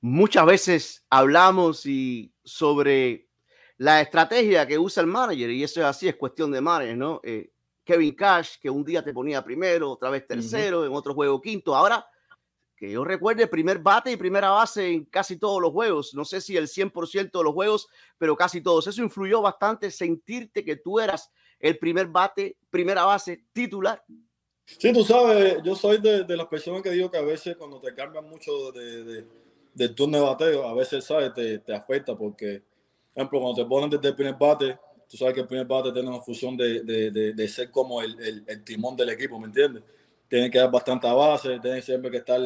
Muchas 0.00 0.46
veces 0.46 1.04
hablamos 1.10 1.84
y 1.84 2.32
sobre 2.42 3.28
la 3.76 4.00
estrategia 4.00 4.66
que 4.66 4.78
usa 4.78 5.02
el 5.02 5.06
manager, 5.06 5.50
y 5.50 5.62
eso 5.62 5.80
es 5.80 5.86
así, 5.86 6.08
es 6.08 6.16
cuestión 6.16 6.50
de 6.50 6.60
manager, 6.60 6.96
¿no? 6.96 7.20
Eh, 7.22 7.50
Kevin 7.84 8.14
Cash, 8.14 8.56
que 8.60 8.70
un 8.70 8.84
día 8.84 9.02
te 9.02 9.12
ponía 9.12 9.42
primero, 9.42 9.90
otra 9.90 10.10
vez 10.10 10.26
tercero, 10.26 10.84
en 10.84 10.92
otro 10.92 11.14
juego 11.14 11.40
quinto. 11.40 11.74
Ahora, 11.74 12.06
que 12.76 12.90
yo 12.90 13.04
recuerde, 13.04 13.46
primer 13.46 13.78
bate 13.78 14.12
y 14.12 14.16
primera 14.16 14.50
base 14.50 14.90
en 14.90 15.04
casi 15.06 15.38
todos 15.38 15.60
los 15.60 15.72
juegos. 15.72 16.14
No 16.14 16.24
sé 16.24 16.40
si 16.40 16.56
el 16.56 16.68
100% 16.68 17.30
de 17.38 17.44
los 17.44 17.52
juegos, 17.52 17.88
pero 18.16 18.36
casi 18.36 18.62
todos. 18.62 18.86
Eso 18.86 19.02
influyó 19.02 19.42
bastante 19.42 19.90
sentirte 19.90 20.64
que 20.64 20.76
tú 20.76 20.98
eras 20.98 21.30
el 21.60 21.78
primer 21.78 22.06
bate, 22.06 22.56
primera 22.70 23.04
base 23.04 23.44
titular. 23.52 24.02
Sí, 24.64 24.92
tú 24.92 25.04
sabes, 25.04 25.58
yo 25.62 25.74
soy 25.74 25.98
de, 25.98 26.24
de 26.24 26.36
las 26.36 26.46
personas 26.46 26.82
que 26.82 26.90
digo 26.90 27.10
que 27.10 27.18
a 27.18 27.22
veces 27.22 27.56
cuando 27.56 27.80
te 27.80 27.94
cambian 27.94 28.28
mucho 28.28 28.72
de, 28.72 29.04
de, 29.04 29.26
del 29.74 29.94
turno 29.94 30.18
de 30.18 30.24
bateo, 30.24 30.66
a 30.66 30.74
veces, 30.74 31.04
¿sabes? 31.04 31.32
Te, 31.34 31.58
te 31.58 31.74
afecta 31.74 32.16
porque, 32.16 32.62
por 33.12 33.20
ejemplo, 33.20 33.40
cuando 33.40 33.62
te 33.62 33.68
ponen 33.68 33.90
desde 33.90 34.08
el 34.08 34.14
primer 34.14 34.36
bate, 34.38 34.78
tú 35.08 35.16
sabes 35.16 35.34
que 35.34 35.40
el 35.40 35.46
primer 35.46 35.66
bate 35.66 35.92
tiene 35.92 36.08
una 36.08 36.20
función 36.20 36.56
de, 36.56 36.82
de, 36.82 37.32
de 37.32 37.48
ser 37.48 37.70
como 37.70 38.00
el, 38.00 38.18
el, 38.20 38.44
el, 38.46 38.64
timón 38.64 38.96
del 38.96 39.10
equipo, 39.10 39.38
¿me 39.40 39.46
entiendes? 39.46 39.82
Tiene 40.28 40.48
que 40.48 40.58
dar 40.58 40.70
bastante 40.70 41.08
base, 41.12 41.58
tiene 41.58 41.82
siempre 41.82 42.10
que 42.10 42.18
estar 42.18 42.40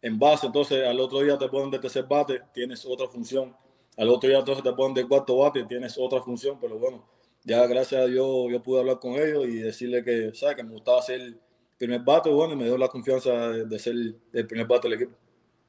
en 0.00 0.18
base, 0.18 0.46
entonces 0.46 0.86
al 0.86 0.98
otro 0.98 1.20
día 1.20 1.36
te 1.36 1.48
ponen 1.48 1.70
de 1.70 1.78
tercer 1.78 2.04
bate, 2.04 2.40
tienes 2.54 2.84
otra 2.86 3.06
función, 3.06 3.54
al 3.98 4.08
otro 4.08 4.28
día 4.28 4.38
entonces 4.38 4.64
te 4.64 4.72
ponen 4.72 4.94
de 4.94 5.06
cuarto 5.06 5.36
bate, 5.36 5.64
tienes 5.64 5.96
otra 5.98 6.22
función, 6.22 6.58
pero 6.58 6.78
bueno, 6.78 7.04
ya 7.44 7.66
gracias 7.66 8.02
a 8.02 8.06
Dios 8.06 8.26
yo 8.50 8.62
pude 8.62 8.80
hablar 8.80 8.98
con 8.98 9.12
ellos 9.12 9.46
y 9.46 9.56
decirle 9.56 10.02
que, 10.02 10.32
¿sabes? 10.34 10.56
que 10.56 10.64
me 10.64 10.72
gustaba 10.72 11.02
ser 11.02 11.20
el 11.20 11.40
primer 11.78 12.00
bate, 12.00 12.30
bueno, 12.30 12.54
y 12.54 12.56
me 12.56 12.64
dio 12.64 12.78
la 12.78 12.88
confianza 12.88 13.50
de, 13.50 13.78
ser 13.78 13.94
el 14.32 14.46
primer 14.46 14.66
bate 14.66 14.88
del 14.88 15.00
equipo. 15.00 15.18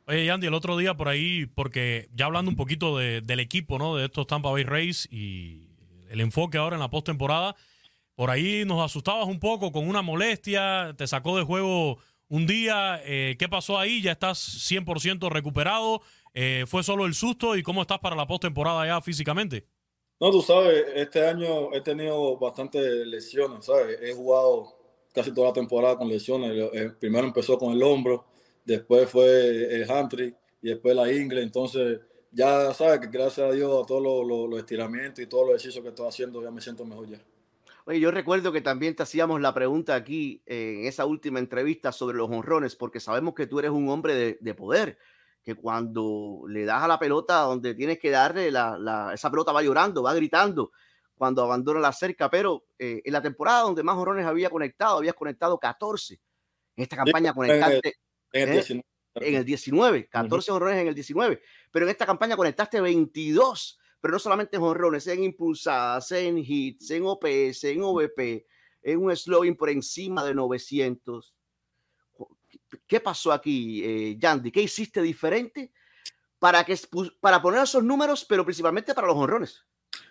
Oye, 0.07 0.29
Andy, 0.29 0.47
el 0.47 0.53
otro 0.53 0.77
día 0.77 0.93
por 0.95 1.09
ahí, 1.09 1.47
porque 1.47 2.09
ya 2.13 2.25
hablando 2.25 2.49
un 2.49 2.55
poquito 2.55 2.97
de, 2.97 3.21
del 3.21 3.39
equipo, 3.39 3.79
¿no? 3.79 3.95
De 3.95 4.05
estos 4.05 4.27
Tampa 4.27 4.51
Bay 4.51 4.63
Rays 4.63 5.07
y 5.11 5.67
el 6.09 6.21
enfoque 6.21 6.59
ahora 6.59 6.75
en 6.75 6.79
la 6.79 6.91
postemporada, 6.91 7.55
por 8.15 8.29
ahí 8.29 8.63
nos 8.65 8.83
asustabas 8.83 9.27
un 9.27 9.39
poco 9.39 9.71
con 9.71 9.87
una 9.87 10.01
molestia, 10.01 10.93
te 10.95 11.07
sacó 11.07 11.35
de 11.37 11.43
juego 11.43 11.97
un 12.29 12.45
día. 12.45 13.01
Eh, 13.03 13.35
¿Qué 13.37 13.49
pasó 13.49 13.79
ahí? 13.79 14.01
¿Ya 14.01 14.11
estás 14.11 14.69
100% 14.69 15.29
recuperado? 15.29 16.01
Eh, 16.33 16.65
¿Fue 16.67 16.83
solo 16.83 17.07
el 17.07 17.15
susto? 17.15 17.55
¿Y 17.55 17.63
cómo 17.63 17.81
estás 17.81 17.99
para 17.99 18.15
la 18.15 18.27
postemporada 18.27 18.85
ya 18.85 19.01
físicamente? 19.01 19.65
No, 20.17 20.31
tú 20.31 20.41
sabes, 20.41 20.85
este 20.95 21.27
año 21.27 21.73
he 21.73 21.81
tenido 21.81 22.37
bastantes 22.37 23.05
lesiones, 23.05 23.65
¿sabes? 23.65 23.99
He 24.01 24.13
jugado 24.13 24.73
casi 25.13 25.33
toda 25.33 25.47
la 25.47 25.53
temporada 25.53 25.97
con 25.97 26.07
lesiones. 26.07 26.51
Eh, 26.73 26.91
primero 26.97 27.27
empezó 27.27 27.57
con 27.57 27.73
el 27.73 27.83
hombro, 27.83 28.25
después 28.63 29.09
fue 29.09 29.75
el 29.75 29.85
hamstring 29.85 30.33
y 30.61 30.69
después 30.69 30.95
la 30.95 31.11
ingle. 31.11 31.41
Entonces, 31.41 31.99
ya 32.31 32.73
sabes 32.73 33.01
que 33.01 33.07
gracias 33.07 33.49
a 33.49 33.51
Dios 33.51 33.83
a 33.83 33.85
todos 33.85 34.25
los, 34.25 34.57
estiramientos 34.57 35.21
y 35.21 35.27
todos 35.27 35.47
los 35.47 35.55
ejercicios 35.55 35.83
que 35.83 35.89
estoy 35.89 36.07
haciendo, 36.07 36.41
ya 36.41 36.51
me 36.51 36.61
siento 36.61 36.85
mejor 36.85 37.09
ya. 37.09 37.19
Oye, 37.85 37.99
yo 37.99 38.09
recuerdo 38.09 38.53
que 38.53 38.61
también 38.61 38.95
te 38.95 39.03
hacíamos 39.03 39.41
la 39.41 39.53
pregunta 39.53 39.95
aquí 39.95 40.41
eh, 40.45 40.77
en 40.79 40.85
esa 40.87 41.05
última 41.05 41.39
entrevista 41.39 41.91
sobre 41.91 42.17
los 42.17 42.31
honrones, 42.31 42.75
porque 42.77 43.01
sabemos 43.01 43.35
que 43.35 43.47
tú 43.47 43.59
eres 43.59 43.71
un 43.71 43.89
hombre 43.89 44.37
de 44.39 44.53
poder 44.53 44.97
que 45.45 45.53
cuando 45.53 46.41
le 46.49 46.65
das 46.65 46.81
a 46.81 46.87
la 46.87 46.97
pelota 46.97 47.41
donde 47.41 47.75
tienes 47.75 47.99
que 47.99 48.09
darle, 48.09 48.49
la, 48.49 49.11
esa 49.13 49.29
pelota 49.29 49.51
va 49.51 49.61
llorando, 49.61 50.01
va 50.01 50.15
gritando 50.15 50.71
cuando 51.13 51.43
abandona 51.43 51.79
la 51.79 51.93
cerca, 51.93 52.31
pero 52.31 52.65
eh, 52.79 53.01
en 53.05 53.13
la 53.13 53.21
temporada 53.21 53.61
donde 53.61 53.83
más 53.83 53.95
jorrones 53.95 54.25
había 54.25 54.49
conectado, 54.49 54.97
habías 54.97 55.13
conectado 55.13 55.59
14. 55.59 56.19
En 56.75 56.83
esta 56.83 56.97
campaña 56.97 57.31
conectaste 57.31 57.93
en 58.33 58.49
el, 58.49 58.53
19, 58.55 58.83
en 59.13 59.35
el 59.35 59.45
19 59.45 60.09
14 60.09 60.51
jorrones 60.51 60.81
en 60.81 60.87
el 60.87 60.95
19, 60.95 61.41
pero 61.71 61.85
en 61.85 61.91
esta 61.91 62.07
campaña 62.07 62.35
conectaste 62.35 62.81
22, 62.81 63.79
pero 64.01 64.13
no 64.13 64.19
solamente 64.19 64.55
en 64.55 64.63
jorrones, 64.63 65.05
en 65.05 65.23
impulsadas, 65.23 66.11
en 66.11 66.39
hits, 66.39 66.89
en 66.89 67.03
OPS, 67.05 67.63
en 67.65 67.83
OVP, 67.83 68.47
en 68.81 68.99
un 68.99 69.15
slowing 69.15 69.55
por 69.55 69.69
encima 69.69 70.25
de 70.25 70.33
900 70.33 71.35
¿Qué 72.87 72.99
pasó 72.99 73.31
aquí, 73.31 73.83
eh, 73.83 74.17
Yandy? 74.17 74.51
¿Qué 74.51 74.61
hiciste 74.61 75.01
diferente 75.01 75.71
para, 76.39 76.63
que, 76.63 76.77
para 77.19 77.41
poner 77.41 77.63
esos 77.63 77.83
números, 77.83 78.25
pero 78.27 78.43
principalmente 78.43 78.93
para 78.93 79.07
los 79.07 79.15
honrones? 79.15 79.63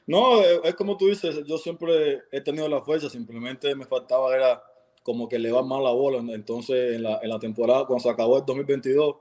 No, 0.07 0.41
eh, 0.41 0.61
es 0.65 0.75
como 0.75 0.97
tú 0.97 1.07
dices, 1.07 1.45
yo 1.47 1.59
siempre 1.59 2.23
he 2.33 2.41
tenido 2.41 2.69
la 2.69 2.83
fuerza, 2.83 3.09
simplemente 3.09 3.75
me 3.75 3.87
faltaba 3.87 4.35
era 4.35 4.63
como 5.03 5.29
que 5.29 5.39
le 5.39 5.53
va 5.53 5.63
más 5.63 5.83
la 5.83 5.91
bola. 5.91 6.19
Entonces, 6.35 6.97
en 6.97 7.03
la, 7.03 7.21
en 7.23 7.29
la, 7.29 7.39
temporada, 7.39 7.87
cuando 7.87 8.03
se 8.03 8.11
acabó 8.11 8.39
el 8.39 8.45
2022, 8.45 9.17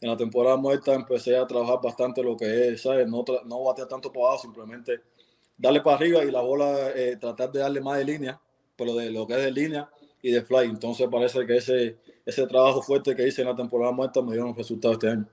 en 0.00 0.10
la 0.10 0.16
temporada 0.16 0.56
muerta 0.56 0.94
empecé 0.94 1.36
a 1.36 1.46
trabajar 1.46 1.80
bastante 1.82 2.22
lo 2.22 2.36
que 2.36 2.68
es, 2.68 2.82
¿sabes? 2.82 3.06
No, 3.08 3.24
no 3.44 3.64
batear 3.64 3.88
tanto 3.88 4.12
para 4.12 4.38
simplemente 4.38 5.00
darle 5.56 5.80
para 5.80 5.96
arriba 5.96 6.24
y 6.24 6.30
la 6.30 6.40
bola, 6.40 6.90
eh, 6.94 7.16
tratar 7.20 7.50
de 7.50 7.60
darle 7.60 7.80
más 7.80 7.98
de 7.98 8.04
línea, 8.04 8.40
pero 8.76 8.94
de 8.94 9.10
lo 9.10 9.26
que 9.26 9.34
es 9.34 9.42
de 9.44 9.52
línea 9.52 9.90
y 10.22 10.30
de 10.30 10.42
fly. 10.42 10.66
Entonces, 10.66 11.08
parece 11.10 11.46
que 11.46 11.56
ese, 11.56 11.96
ese 12.24 12.46
trabajo 12.46 12.82
fuerte 12.82 13.14
que 13.14 13.26
hice 13.26 13.42
en 13.42 13.48
la 13.48 13.56
temporada 13.56 13.92
muerta 13.92 14.22
me 14.22 14.34
dio 14.34 14.46
un 14.46 14.56
resultado 14.56 14.94
este 14.94 15.10
año. 15.10 15.26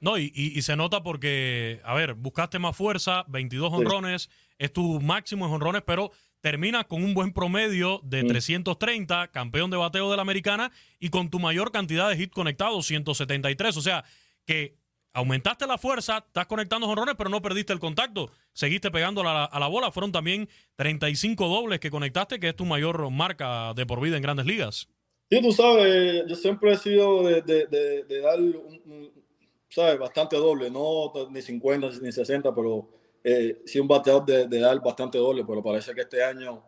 No, 0.00 0.18
y, 0.18 0.32
y, 0.34 0.60
se 0.62 0.74
nota 0.74 1.04
porque, 1.04 1.80
a 1.84 1.94
ver, 1.94 2.14
buscaste 2.14 2.58
más 2.58 2.76
fuerza, 2.76 3.24
22 3.28 3.72
honrones, 3.72 4.30
es 4.58 4.72
tu 4.72 5.00
máximo 5.00 5.46
en 5.46 5.52
honrones, 5.52 5.82
pero 5.86 6.10
terminas 6.40 6.86
con 6.86 7.04
un 7.04 7.14
buen 7.14 7.32
promedio 7.32 8.00
de 8.02 8.24
330, 8.24 9.24
mm. 9.24 9.28
campeón 9.28 9.70
de 9.70 9.76
bateo 9.76 10.10
de 10.10 10.16
la 10.16 10.22
americana, 10.22 10.72
y 10.98 11.10
con 11.10 11.30
tu 11.30 11.38
mayor 11.38 11.70
cantidad 11.70 12.10
de 12.10 12.20
hits 12.20 12.34
conectados, 12.34 12.84
173. 12.86 13.76
O 13.76 13.80
sea, 13.80 14.04
que 14.44 14.76
aumentaste 15.12 15.68
la 15.68 15.78
fuerza, 15.78 16.24
estás 16.26 16.46
conectando 16.46 16.88
honrones, 16.88 17.14
pero 17.16 17.30
no 17.30 17.40
perdiste 17.40 17.72
el 17.72 17.78
contacto. 17.78 18.32
Seguiste 18.54 18.90
pegando 18.90 19.22
a 19.22 19.58
la 19.60 19.66
bola. 19.68 19.92
Fueron 19.92 20.10
también 20.10 20.48
35 20.76 21.46
dobles 21.46 21.78
que 21.78 21.92
conectaste, 21.92 22.40
que 22.40 22.48
es 22.48 22.56
tu 22.56 22.66
mayor 22.66 23.08
marca 23.10 23.72
de 23.74 23.86
por 23.86 24.00
vida 24.00 24.16
en 24.16 24.22
grandes 24.22 24.46
ligas. 24.46 24.88
Sí, 25.30 25.40
tú 25.40 25.52
sabes, 25.52 26.24
yo 26.26 26.34
siempre 26.36 26.72
he 26.72 26.76
sido 26.76 27.22
de, 27.24 28.20
dar, 28.22 28.38
un, 28.38 29.10
¿sabes? 29.70 29.98
Bastante 29.98 30.36
doble, 30.36 30.70
no 30.70 31.12
ni 31.30 31.40
50 31.40 31.88
ni 32.02 32.12
60, 32.12 32.54
pero 32.54 32.88
eh, 33.24 33.62
sí 33.64 33.80
un 33.80 33.88
bateador 33.88 34.26
de, 34.26 34.58
dar 34.58 34.80
bastante 34.82 35.18
doble, 35.18 35.44
pero 35.44 35.62
parece 35.62 35.94
que 35.94 36.02
este 36.02 36.22
año 36.22 36.62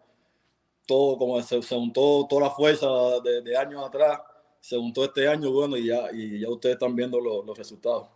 todo, 0.87 1.19
como 1.19 1.40
se, 1.43 1.61
juntó 1.62 2.27
toda 2.29 2.43
la 2.43 2.51
fuerza 2.51 2.87
de, 3.23 3.57
años 3.57 3.85
atrás, 3.85 4.21
se 4.61 4.77
juntó 4.77 5.05
este 5.05 5.29
año, 5.29 5.51
bueno, 5.51 5.77
y 5.77 5.87
ya, 5.88 6.11
y 6.12 6.40
ya 6.40 6.49
ustedes 6.49 6.75
están 6.75 6.97
viendo 6.97 7.21
los 7.21 7.57
resultados. 7.57 8.09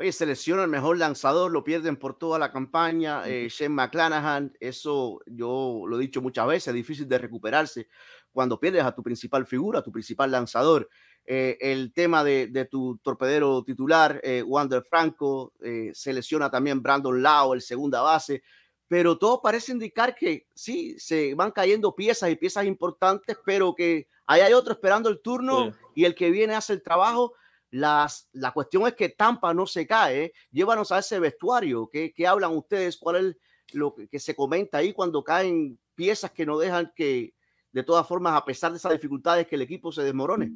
Oye, 0.00 0.12
se 0.12 0.24
lesiona 0.24 0.62
el 0.62 0.70
mejor 0.70 0.96
lanzador, 0.96 1.50
lo 1.50 1.62
pierden 1.62 1.98
por 1.98 2.18
toda 2.18 2.38
la 2.38 2.50
campaña. 2.50 3.28
Eh, 3.28 3.48
Shane 3.50 3.74
McClanahan, 3.74 4.56
eso 4.58 5.20
yo 5.26 5.82
lo 5.86 5.98
he 5.98 6.00
dicho 6.00 6.22
muchas 6.22 6.46
veces, 6.46 6.68
es 6.68 6.74
difícil 6.74 7.06
de 7.06 7.18
recuperarse 7.18 7.86
cuando 8.32 8.58
pierdes 8.58 8.82
a 8.82 8.94
tu 8.94 9.02
principal 9.02 9.44
figura, 9.44 9.80
a 9.80 9.82
tu 9.82 9.92
principal 9.92 10.30
lanzador. 10.30 10.88
Eh, 11.26 11.58
el 11.60 11.92
tema 11.92 12.24
de, 12.24 12.46
de, 12.46 12.64
tu 12.64 12.96
torpedero 13.02 13.62
titular, 13.62 14.18
eh, 14.24 14.42
Wander 14.42 14.82
Franco, 14.88 15.52
eh, 15.60 15.90
se 15.92 16.14
lesiona 16.14 16.50
también 16.50 16.80
Brandon 16.80 17.22
Lau, 17.22 17.52
el 17.52 17.60
segunda 17.60 18.00
base, 18.00 18.42
pero 18.88 19.18
todo 19.18 19.42
parece 19.42 19.72
indicar 19.72 20.14
que 20.14 20.46
sí, 20.54 20.98
se 20.98 21.34
van 21.34 21.50
cayendo 21.50 21.94
piezas 21.94 22.30
y 22.30 22.36
piezas 22.36 22.64
importantes, 22.64 23.36
pero 23.44 23.74
que 23.74 24.08
ahí 24.24 24.40
hay 24.40 24.54
otro 24.54 24.72
esperando 24.72 25.10
el 25.10 25.20
turno 25.20 25.66
sí. 25.66 25.78
y 25.96 26.04
el 26.06 26.14
que 26.14 26.30
viene 26.30 26.54
hace 26.54 26.72
el 26.72 26.82
trabajo. 26.82 27.34
Las, 27.70 28.28
la 28.32 28.52
cuestión 28.52 28.86
es 28.86 28.94
que 28.94 29.10
Tampa 29.10 29.54
no 29.54 29.66
se 29.66 29.86
cae. 29.86 30.32
Llévanos 30.50 30.90
a 30.92 30.98
ese 30.98 31.18
vestuario. 31.18 31.88
¿Qué, 31.90 32.12
qué 32.12 32.26
hablan 32.26 32.56
ustedes? 32.56 32.96
¿Cuál 32.96 33.16
es 33.16 33.36
lo 33.74 33.94
que, 33.94 34.08
que 34.08 34.18
se 34.18 34.34
comenta 34.34 34.78
ahí 34.78 34.92
cuando 34.92 35.22
caen 35.22 35.78
piezas 35.94 36.30
que 36.32 36.46
no 36.46 36.58
dejan 36.58 36.92
que, 36.96 37.34
de 37.72 37.82
todas 37.82 38.06
formas, 38.06 38.34
a 38.34 38.44
pesar 38.44 38.72
de 38.72 38.78
esas 38.78 38.92
dificultades, 38.92 39.46
que 39.46 39.56
el 39.56 39.62
equipo 39.62 39.92
se 39.92 40.02
desmorone? 40.02 40.50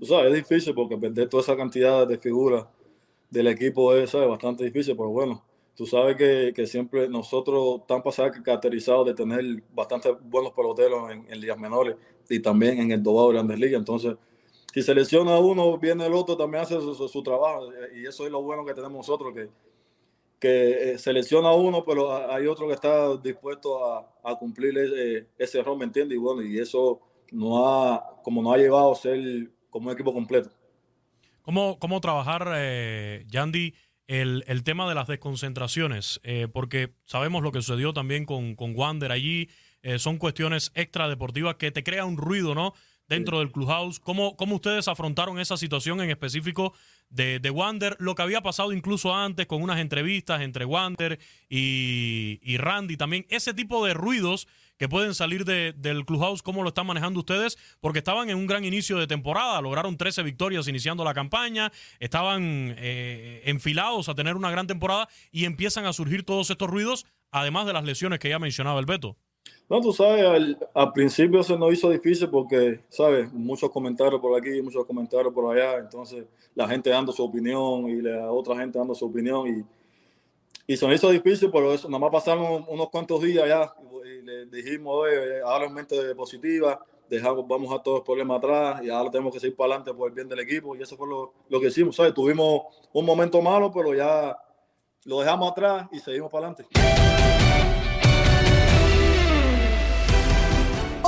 O 0.00 0.04
sea, 0.04 0.26
es 0.26 0.34
difícil 0.34 0.74
porque 0.74 0.96
perder 0.96 1.28
toda 1.28 1.42
esa 1.42 1.56
cantidad 1.56 2.06
de 2.06 2.18
figuras 2.18 2.66
del 3.30 3.46
equipo 3.48 3.94
es 3.94 4.10
¿sabes? 4.10 4.28
bastante 4.28 4.64
difícil, 4.64 4.96
pero 4.96 5.10
bueno, 5.10 5.44
tú 5.74 5.86
sabes 5.86 6.16
que, 6.16 6.52
que 6.54 6.66
siempre 6.66 7.08
nosotros 7.08 7.86
Tampa 7.86 8.10
se 8.12 8.22
ha 8.22 8.30
caracterizado 8.30 9.04
de 9.04 9.14
tener 9.14 9.62
bastante 9.72 10.10
buenos 10.10 10.52
peloteros 10.52 11.10
en, 11.10 11.26
en 11.28 11.40
ligas 11.40 11.58
menores 11.58 11.96
y 12.28 12.40
también 12.40 12.78
en 12.78 12.92
el 12.92 13.02
Dobado 13.02 13.28
Grandes 13.28 13.58
Ligas, 13.58 13.78
entonces 13.78 14.16
si 14.72 14.82
se 14.82 14.94
lesiona 14.94 15.38
uno, 15.38 15.78
viene 15.78 16.06
el 16.06 16.14
otro, 16.14 16.36
también 16.36 16.62
hace 16.62 16.74
su, 16.74 17.08
su, 17.08 17.22
trabajo. 17.22 17.70
Y 17.94 18.06
eso 18.06 18.26
es 18.26 18.32
lo 18.32 18.42
bueno 18.42 18.64
que 18.64 18.74
tenemos 18.74 18.98
nosotros, 18.98 19.34
que, 19.34 19.48
que 20.38 20.92
eh, 20.92 20.98
se 20.98 21.12
lesiona 21.12 21.52
uno, 21.52 21.84
pero 21.84 22.30
hay 22.30 22.46
otro 22.46 22.66
que 22.68 22.74
está 22.74 23.16
dispuesto 23.16 23.84
a, 23.84 24.12
a 24.22 24.36
cumplir 24.36 24.76
ese, 24.78 25.26
ese 25.38 25.62
rol, 25.62 25.78
¿me 25.78 25.84
entiendes? 25.84 26.16
Y 26.16 26.20
bueno, 26.20 26.42
y 26.42 26.58
eso 26.58 27.00
no 27.32 27.66
ha, 27.66 28.20
como 28.22 28.42
no 28.42 28.52
ha 28.52 28.58
llevado 28.58 28.92
a 28.92 28.96
ser 28.96 29.50
como 29.70 29.88
un 29.88 29.94
equipo 29.94 30.12
completo. 30.12 30.50
¿Cómo, 31.42 31.78
cómo 31.78 32.00
trabajar, 32.00 32.52
eh, 32.56 33.24
Yandy, 33.28 33.74
el, 34.06 34.44
el, 34.46 34.64
tema 34.64 34.86
de 34.88 34.94
las 34.94 35.06
desconcentraciones? 35.06 36.20
Eh, 36.22 36.46
porque 36.52 36.94
sabemos 37.06 37.42
lo 37.42 37.52
que 37.52 37.62
sucedió 37.62 37.94
también 37.94 38.26
con, 38.26 38.54
con 38.54 38.76
Wander 38.76 39.12
allí. 39.12 39.48
Eh, 39.82 39.98
son 39.98 40.18
cuestiones 40.18 40.72
extradeportivas 40.74 41.54
que 41.54 41.70
te 41.70 41.82
crea 41.82 42.04
un 42.04 42.18
ruido, 42.18 42.54
¿no? 42.54 42.74
Dentro 43.08 43.38
del 43.38 43.50
clubhouse. 43.50 44.00
¿Cómo, 44.00 44.36
¿Cómo 44.36 44.56
ustedes 44.56 44.86
afrontaron 44.86 45.38
esa 45.38 45.56
situación 45.56 46.00
en 46.00 46.10
específico 46.10 46.74
de, 47.08 47.38
de 47.38 47.50
Wander? 47.50 47.96
Lo 47.98 48.14
que 48.14 48.22
había 48.22 48.42
pasado 48.42 48.72
incluso 48.72 49.14
antes 49.14 49.46
con 49.46 49.62
unas 49.62 49.78
entrevistas 49.78 50.42
entre 50.42 50.64
Wander 50.64 51.18
y, 51.48 52.38
y 52.42 52.56
Randy 52.58 52.96
también. 52.96 53.26
Ese 53.30 53.54
tipo 53.54 53.84
de 53.86 53.94
ruidos 53.94 54.46
que 54.78 54.88
pueden 54.88 55.14
salir 55.14 55.44
de, 55.44 55.74
del 55.76 56.04
clubhouse, 56.06 56.42
¿cómo 56.42 56.62
lo 56.62 56.68
están 56.68 56.86
manejando 56.86 57.20
ustedes? 57.20 57.58
Porque 57.80 57.98
estaban 57.98 58.30
en 58.30 58.38
un 58.38 58.46
gran 58.46 58.64
inicio 58.64 58.96
de 58.98 59.06
temporada, 59.06 59.60
lograron 59.60 59.96
13 59.96 60.22
victorias 60.22 60.68
iniciando 60.68 61.04
la 61.04 61.14
campaña, 61.14 61.72
estaban 61.98 62.74
eh, 62.78 63.42
enfilados 63.44 64.08
a 64.08 64.14
tener 64.14 64.36
una 64.36 64.50
gran 64.50 64.66
temporada 64.66 65.08
y 65.32 65.44
empiezan 65.44 65.84
a 65.84 65.92
surgir 65.92 66.24
todos 66.24 66.48
estos 66.50 66.70
ruidos, 66.70 67.06
además 67.30 67.66
de 67.66 67.72
las 67.72 67.84
lesiones 67.84 68.20
que 68.20 68.28
ya 68.28 68.38
mencionaba 68.38 68.78
el 68.80 68.86
Beto. 68.86 69.16
No, 69.68 69.82
tú 69.82 69.92
sabes, 69.92 70.56
al, 70.74 70.92
principio 70.92 71.42
se 71.42 71.56
nos 71.58 71.72
hizo 71.72 71.90
difícil 71.90 72.30
porque, 72.30 72.80
¿sabes? 72.88 73.30
Muchos 73.32 73.70
comentarios 73.70 74.18
por 74.18 74.38
aquí, 74.38 74.62
muchos 74.62 74.86
comentarios 74.86 75.32
por 75.32 75.54
allá, 75.54 75.78
entonces 75.78 76.24
la 76.54 76.66
gente 76.66 76.88
dando 76.88 77.12
su 77.12 77.22
opinión 77.22 77.88
y 77.88 78.00
la 78.00 78.32
otra 78.32 78.56
gente 78.56 78.78
dando 78.78 78.94
su 78.94 79.04
opinión 79.04 79.46
y, 79.46 80.72
y 80.72 80.76
se 80.76 80.86
nos 80.86 80.96
hizo 80.96 81.10
difícil, 81.10 81.50
pero 81.52 81.74
eso, 81.74 81.86
nada 81.88 81.98
más 81.98 82.10
pasaron 82.10 82.64
unos 82.66 82.88
cuantos 82.88 83.20
días 83.22 83.46
ya 83.46 83.74
y 84.06 84.22
le 84.22 84.46
dijimos, 84.46 84.94
oye, 84.94 85.42
ahora 85.42 85.66
en 85.66 85.74
mente 85.74 86.14
positiva, 86.14 86.82
dejamos, 87.08 87.46
vamos 87.46 87.70
a 87.72 87.82
todos 87.82 87.98
los 87.98 88.06
problemas 88.06 88.38
atrás 88.38 88.82
y 88.82 88.88
ahora 88.88 89.10
tenemos 89.10 89.34
que 89.34 89.40
seguir 89.40 89.56
para 89.56 89.74
adelante 89.74 89.92
por 89.92 90.08
el 90.08 90.14
bien 90.14 90.28
del 90.28 90.40
equipo 90.40 90.76
y 90.76 90.82
eso 90.82 90.96
fue 90.96 91.08
lo, 91.08 91.34
lo 91.48 91.60
que 91.60 91.66
hicimos, 91.66 91.94
¿sabes? 91.94 92.14
Tuvimos 92.14 92.62
un 92.92 93.04
momento 93.04 93.42
malo, 93.42 93.70
pero 93.70 93.94
ya 93.94 94.34
lo 95.04 95.20
dejamos 95.20 95.52
atrás 95.52 95.88
y 95.92 95.98
seguimos 95.98 96.30
para 96.30 96.48
adelante. 96.48 97.07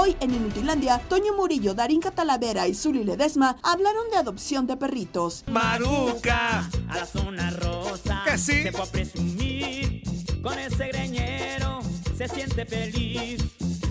Hoy 0.03 0.17
en 0.21 0.35
Inutilandia, 0.35 0.99
Toño 1.11 1.35
Murillo, 1.35 1.75
Darín 1.75 2.01
Catalavera 2.01 2.67
y 2.67 2.75
Zuli 2.75 3.05
Ledesma 3.05 3.59
hablaron 3.63 4.11
de 4.11 4.17
adopción 4.17 4.67
de 4.67 4.79
perritos. 4.79 5.45
Maruca, 5.47 6.67
a 6.89 6.97
la 6.97 7.05
zona 7.05 7.51
rosa, 7.51 8.23
que 8.25 8.39
sí. 8.39 8.63
se 8.63 8.73
puede 8.73 8.87
presumir 8.87 10.03
con 10.43 10.59
ese 10.59 10.89
greñero, 10.89 11.81
se 12.17 12.29
siente 12.29 12.65
feliz. 12.65 13.45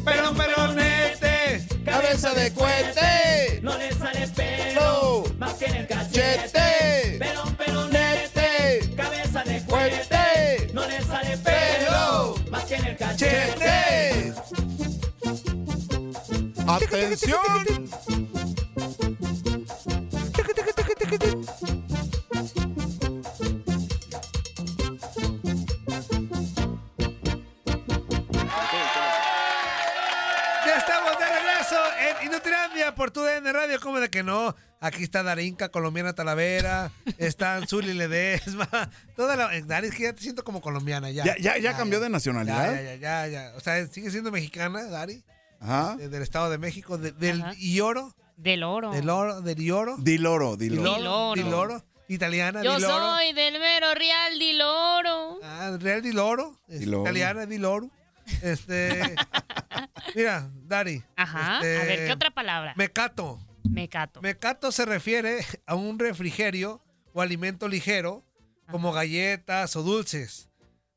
Pero 0.04 0.34
peronete, 0.34 1.68
cabeza 1.86 2.34
de 2.34 2.54
cohete, 2.56 3.60
no 3.62 3.78
le 3.78 3.94
sale 3.94 4.28
pelo, 4.30 5.26
no. 5.28 5.36
más 5.38 5.54
que 5.54 5.66
en 5.66 5.76
el 5.76 5.88
cachete. 5.88 7.18
Pero 7.20 7.44
peronete, 7.56 8.96
cabeza 8.98 9.44
de 9.44 9.64
cohete, 9.64 10.72
no 10.74 10.88
le 10.88 11.04
sale 11.04 11.38
pelo, 11.38 12.34
más 12.50 12.64
que 12.66 12.76
en 12.78 12.86
el 12.88 12.98
cachete. 12.98 14.34
¡Atención! 16.70 17.40
Ya 30.66 30.78
estamos 30.78 31.18
de 31.18 31.26
regreso 31.26 31.76
en 32.00 32.28
Inutilandia 32.28 32.94
por 32.94 33.10
tu 33.10 33.22
DN 33.24 33.52
Radio. 33.52 33.80
¿Cómo 33.82 34.00
de 34.00 34.10
que 34.12 34.22
no? 34.22 34.56
Aquí 34.80 35.04
está 35.04 35.24
Darinka, 35.24 35.70
colombiana 35.70 36.14
Talavera, 36.14 36.92
están 37.18 37.68
Zuli 37.68 37.94
Ledesma, 37.94 38.90
toda 39.16 39.36
la... 39.36 39.50
Dari, 39.62 39.88
es 39.88 39.96
que 39.96 40.04
ya 40.04 40.14
te 40.14 40.22
siento 40.22 40.44
como 40.44 40.62
colombiana 40.62 41.10
ya. 41.10 41.26
¿Ya, 41.26 41.36
ya, 41.38 41.58
ya, 41.58 41.72
ya 41.72 41.78
cambió 41.78 42.00
de 42.00 42.10
nacionalidad? 42.10 42.76
Ya, 42.76 42.82
ya, 42.82 42.96
ya, 42.96 43.28
ya, 43.28 43.54
O 43.58 43.60
sea, 43.60 43.86
sigue 43.88 44.12
siendo 44.12 44.32
mexicana, 44.32 44.84
Dari. 44.84 45.24
Ajá. 45.60 45.96
De, 45.98 46.10
del 46.10 46.22
Estado 46.22 46.50
de 46.50 46.58
México, 46.58 46.98
de, 46.98 47.12
del 47.12 47.42
Ajá. 47.42 47.54
Ioro. 47.58 48.16
Del 48.38 48.64
oro. 48.64 48.92
Del 48.92 49.10
oro, 49.10 49.42
del 49.42 49.62
Ioro. 49.62 49.98
Diloro, 49.98 50.56
Diloro. 50.56 50.96
Diloro. 50.96 51.34
Diloro. 51.36 51.86
Italiana, 52.08 52.64
Yo 52.64 52.76
Diloro. 52.76 52.94
soy 53.16 53.34
del 53.34 53.60
mero 53.60 53.94
Real 53.94 54.40
Diloro. 54.40 55.40
Ah, 55.44 55.78
Real 55.80 56.02
Diloro. 56.02 56.60
Diloro. 56.68 57.04
Italiana, 57.04 57.46
Diloro. 57.46 57.90
Este. 58.42 59.16
mira, 60.16 60.50
Dari. 60.66 61.04
Ajá. 61.16 61.58
Este, 61.58 61.82
a 61.82 61.86
ver, 61.86 62.06
¿qué 62.08 62.12
otra 62.14 62.32
palabra? 62.32 62.74
Mecato. 62.78 63.40
Mecato. 63.70 64.22
Mecato 64.22 64.72
se 64.72 64.86
refiere 64.86 65.46
a 65.66 65.76
un 65.76 66.00
refrigerio 66.00 66.82
o 67.14 67.22
alimento 67.22 67.68
ligero, 67.68 68.24
Ajá. 68.64 68.72
como 68.72 68.92
galletas 68.92 69.76
o 69.76 69.84
dulces, 69.84 70.50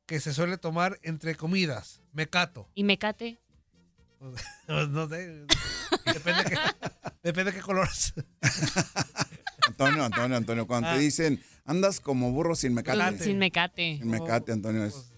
que 0.07 0.19
se 0.19 0.33
suele 0.33 0.57
tomar 0.57 0.97
entre 1.03 1.35
comidas. 1.35 2.01
Mecato. 2.13 2.69
¿Y 2.73 2.83
mecate? 2.83 3.39
No, 4.67 4.87
no 4.87 5.09
sé. 5.09 5.45
Depende 6.05 6.43
de 6.43 6.49
qué, 6.49 6.57
depende 7.23 7.51
de 7.51 7.57
qué 7.57 7.61
color. 7.63 7.89
Antonio, 9.67 10.03
Antonio, 10.03 10.37
Antonio, 10.37 10.67
cuando 10.67 10.89
ah. 10.89 10.93
te 10.93 10.99
dicen 10.99 11.41
andas 11.65 11.99
como 11.99 12.31
burro 12.31 12.55
sin 12.55 12.73
mecate. 12.73 13.23
Sin 13.23 13.37
mecate. 13.37 13.97
Sin 13.97 14.09
mecate, 14.09 14.51
Antonio, 14.51 14.85
es 14.85 15.13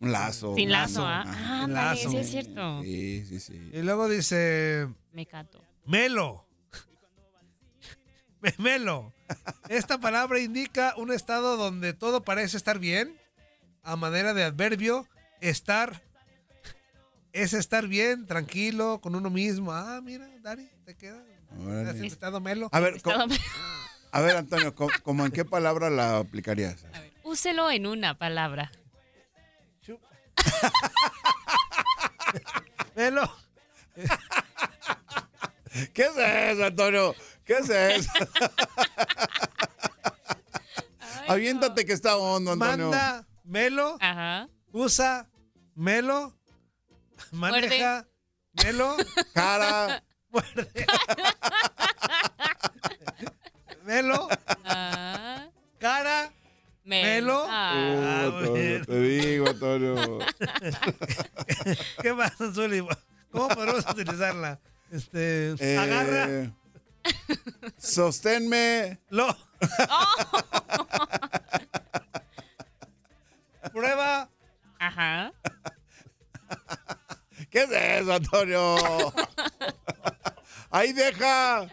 un 0.00 0.12
lazo. 0.12 0.54
Sin 0.54 0.70
lazo, 0.70 1.02
lazo 1.02 1.06
¿ah? 1.06 1.62
Ah, 1.62 1.66
lazo. 1.68 2.10
sí 2.10 2.16
es 2.16 2.30
cierto. 2.30 2.82
Sí, 2.82 3.24
sí, 3.26 3.40
sí. 3.40 3.70
Y 3.72 3.82
luego 3.82 4.08
dice... 4.08 4.88
Mecato. 5.12 5.62
Melo. 5.86 6.46
Melo. 8.58 9.12
Esta 9.68 9.98
palabra 9.98 10.40
indica 10.40 10.94
un 10.96 11.12
estado 11.12 11.56
donde 11.56 11.92
todo 11.92 12.22
parece 12.22 12.56
estar 12.56 12.78
bien. 12.78 13.16
A 13.82 13.96
manera 13.96 14.32
de 14.32 14.44
adverbio, 14.44 15.06
estar 15.40 16.02
es 17.34 17.52
estar 17.52 17.88
bien, 17.88 18.26
tranquilo, 18.26 19.00
con 19.00 19.16
uno 19.16 19.28
mismo. 19.28 19.72
Ah, 19.72 20.00
mira, 20.02 20.28
Dari, 20.40 20.70
te 20.84 20.96
queda. 20.96 21.22
Estado 22.04 22.40
melo. 22.40 22.68
A 22.72 22.80
ver, 22.80 23.00
a 24.12 24.20
ver 24.20 24.36
Antonio, 24.36 24.74
¿cómo 24.74 25.26
en 25.26 25.32
qué 25.32 25.44
palabra 25.44 25.90
la 25.90 26.18
aplicarías? 26.18 26.84
A 26.92 27.00
ver, 27.00 27.12
úselo 27.24 27.70
en 27.70 27.86
una 27.86 28.16
palabra. 28.16 28.70
melo. 32.96 33.30
¿Qué 35.92 36.02
es 36.02 36.16
eso, 36.16 36.64
Antonio? 36.64 37.14
¿Qué 37.44 37.54
es 37.54 37.70
eso? 37.70 38.10
Ay, 41.00 41.26
Aviéntate 41.28 41.82
no. 41.82 41.86
que 41.86 41.92
está 41.92 42.16
hondo, 42.16 42.52
Antonio. 42.52 42.90
Manda, 42.90 43.26
melo. 43.44 43.96
Ajá. 44.00 44.48
Usa, 44.72 45.28
melo 45.74 46.36
Maneja, 47.32 48.06
Muerde. 48.54 48.72
Melo, 48.72 48.96
cara. 49.34 50.02
Muerde. 50.30 50.68
melo. 53.84 54.28
Ah. 54.64 55.46
Cara. 55.78 56.32
Melo. 56.84 57.04
melo. 57.04 57.46
Ah. 57.48 57.74
Uh, 57.74 58.02
ah, 58.02 58.24
Antonio, 58.26 58.84
te 58.86 59.00
digo, 59.00 59.48
Antonio. 59.48 60.18
¿Qué 62.02 62.14
pasa, 62.14 62.52
Zuli? 62.52 62.86
¿Cómo 63.30 63.48
podemos 63.48 63.84
utilizarla? 63.90 64.60
Este, 64.90 65.54
eh, 65.58 65.78
agarra. 65.78 66.52
Sosténme. 67.78 69.00
Lo. 69.10 69.28
Oh. 69.28 69.36
Prueba. 73.72 74.30
Ajá. 74.78 75.32
¿Qué 77.54 77.62
es 77.62 77.70
eso, 77.70 78.12
Antonio? 78.12 78.74
Ahí 80.72 80.92
deja. 80.92 81.68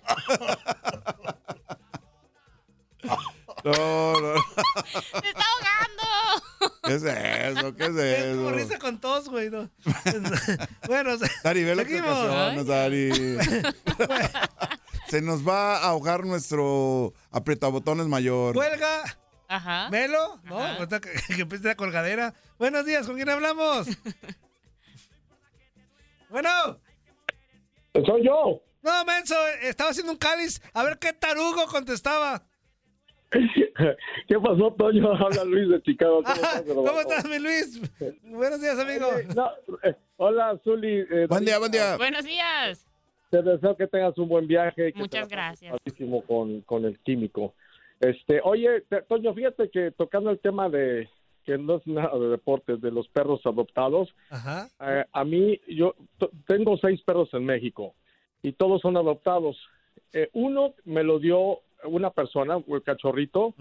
No, 3.63 4.22
no. 4.22 4.36
¡Se 4.91 5.28
está 5.28 5.44
ahogando! 5.52 6.78
¿Qué 6.84 6.94
es 6.94 7.04
eso? 7.04 7.76
¿Qué 7.76 7.84
es 7.86 7.96
Es 7.96 8.36
como 8.36 8.50
eso? 8.50 8.58
risa 8.58 8.78
con 8.78 9.00
tos, 9.02 9.28
güey. 9.30 9.50
no. 9.50 9.72
bueno, 10.88 11.17
se- 11.17 11.32
Dari, 11.44 11.63
ve 11.63 11.76
lo 11.76 11.84
que 11.84 11.89
seguimos. 11.89 12.12
ocasionas, 12.12 12.65
Dari. 12.67 13.12
Se 15.10 15.22
nos 15.24 15.48
va 15.48 15.78
a 15.78 15.86
ahogar 15.89 16.24
nuestro 16.26 17.13
apretabotones 17.32 18.06
mayor. 18.06 18.54
Cuelga. 18.54 19.17
Ajá. 19.48 19.89
Melo, 19.89 20.39
¿no? 20.44 20.88
Que, 20.88 21.36
que 21.36 21.41
empiece 21.41 21.67
la 21.67 21.76
colgadera. 21.76 22.34
Buenos 22.60 22.86
días, 22.86 23.08
¿con 23.08 23.15
quién 23.15 23.30
hablamos? 23.30 23.88
Bueno. 26.32 26.50
Soy 28.06 28.26
yo. 28.26 28.62
No, 28.82 29.06
Menso, 29.06 29.36
estaba 29.62 29.91
haciendo 29.91 30.12
un 30.13 30.17
cáliz. 30.17 30.62
A 30.74 30.84
ver 30.84 30.98
qué 30.98 31.13
tarugo 31.13 31.65
contestaba. 31.67 32.41
¿Qué 33.32 34.39
pasó, 34.44 34.74
Toño? 34.78 35.13
Habla 35.15 35.44
Luis 35.46 35.70
de 35.70 35.82
Chicago. 35.84 36.22
¿Cómo 36.24 36.34
estás, 36.36 36.62
hermano? 36.67 36.84
¿Cómo 36.84 37.00
estás, 37.02 37.26
mi 37.30 37.39
Luis? 37.39 37.80
Buenos 38.24 38.62
días, 38.62 38.78
amigo. 38.80 39.08
No, 39.36 39.52
eh, 39.84 39.96
hola, 40.17 40.60
Zuli. 40.63 41.06
eh, 41.10 41.28
Buen 41.30 41.46
día, 41.46 41.60
buen 41.60 41.72
día. 41.72 41.96
Buenos 41.98 42.26
días. 42.26 42.88
Te 43.30 43.41
deseo 43.41 43.78
que 43.78 43.88
tengas 43.88 44.17
un 44.17 44.28
buen 44.28 44.48
viaje. 44.48 44.91
que 44.91 45.00
Muchas 45.00 45.30
gracias. 45.30 45.76
Con, 46.28 46.62
con 46.62 46.86
el 46.86 47.00
químico. 47.00 47.54
Este, 48.00 48.41
oye, 48.44 48.84
Toño, 49.08 49.34
fíjate 49.34 49.70
que 49.70 49.91
tocando 49.91 50.32
el 50.32 50.39
tema 50.39 50.67
de 50.70 51.08
que 51.45 51.58
no 51.58 51.75
es 51.77 51.88
nada 51.88 52.17
de 52.17 52.27
deportes, 52.27 52.82
de 52.82 52.91
los 52.91 53.08
perros 53.10 53.41
adoptados, 53.45 54.13
Ajá. 54.30 54.69
eh, 54.82 55.06
a 55.12 55.23
mí, 55.23 55.60
yo 55.67 55.95
tengo 56.47 56.77
seis 56.77 57.01
perros 57.01 57.30
en 57.34 57.45
México 57.45 57.95
y 58.41 58.54
todos 58.54 58.82
son 58.82 58.97
adoptados. 58.97 59.58
Eh, 60.13 60.30
uno 60.34 60.73
me 60.86 61.04
lo 61.04 61.19
dio 61.19 61.60
una 61.86 62.12
persona, 62.12 62.58
un 62.58 62.80
cachorrito, 62.82 63.56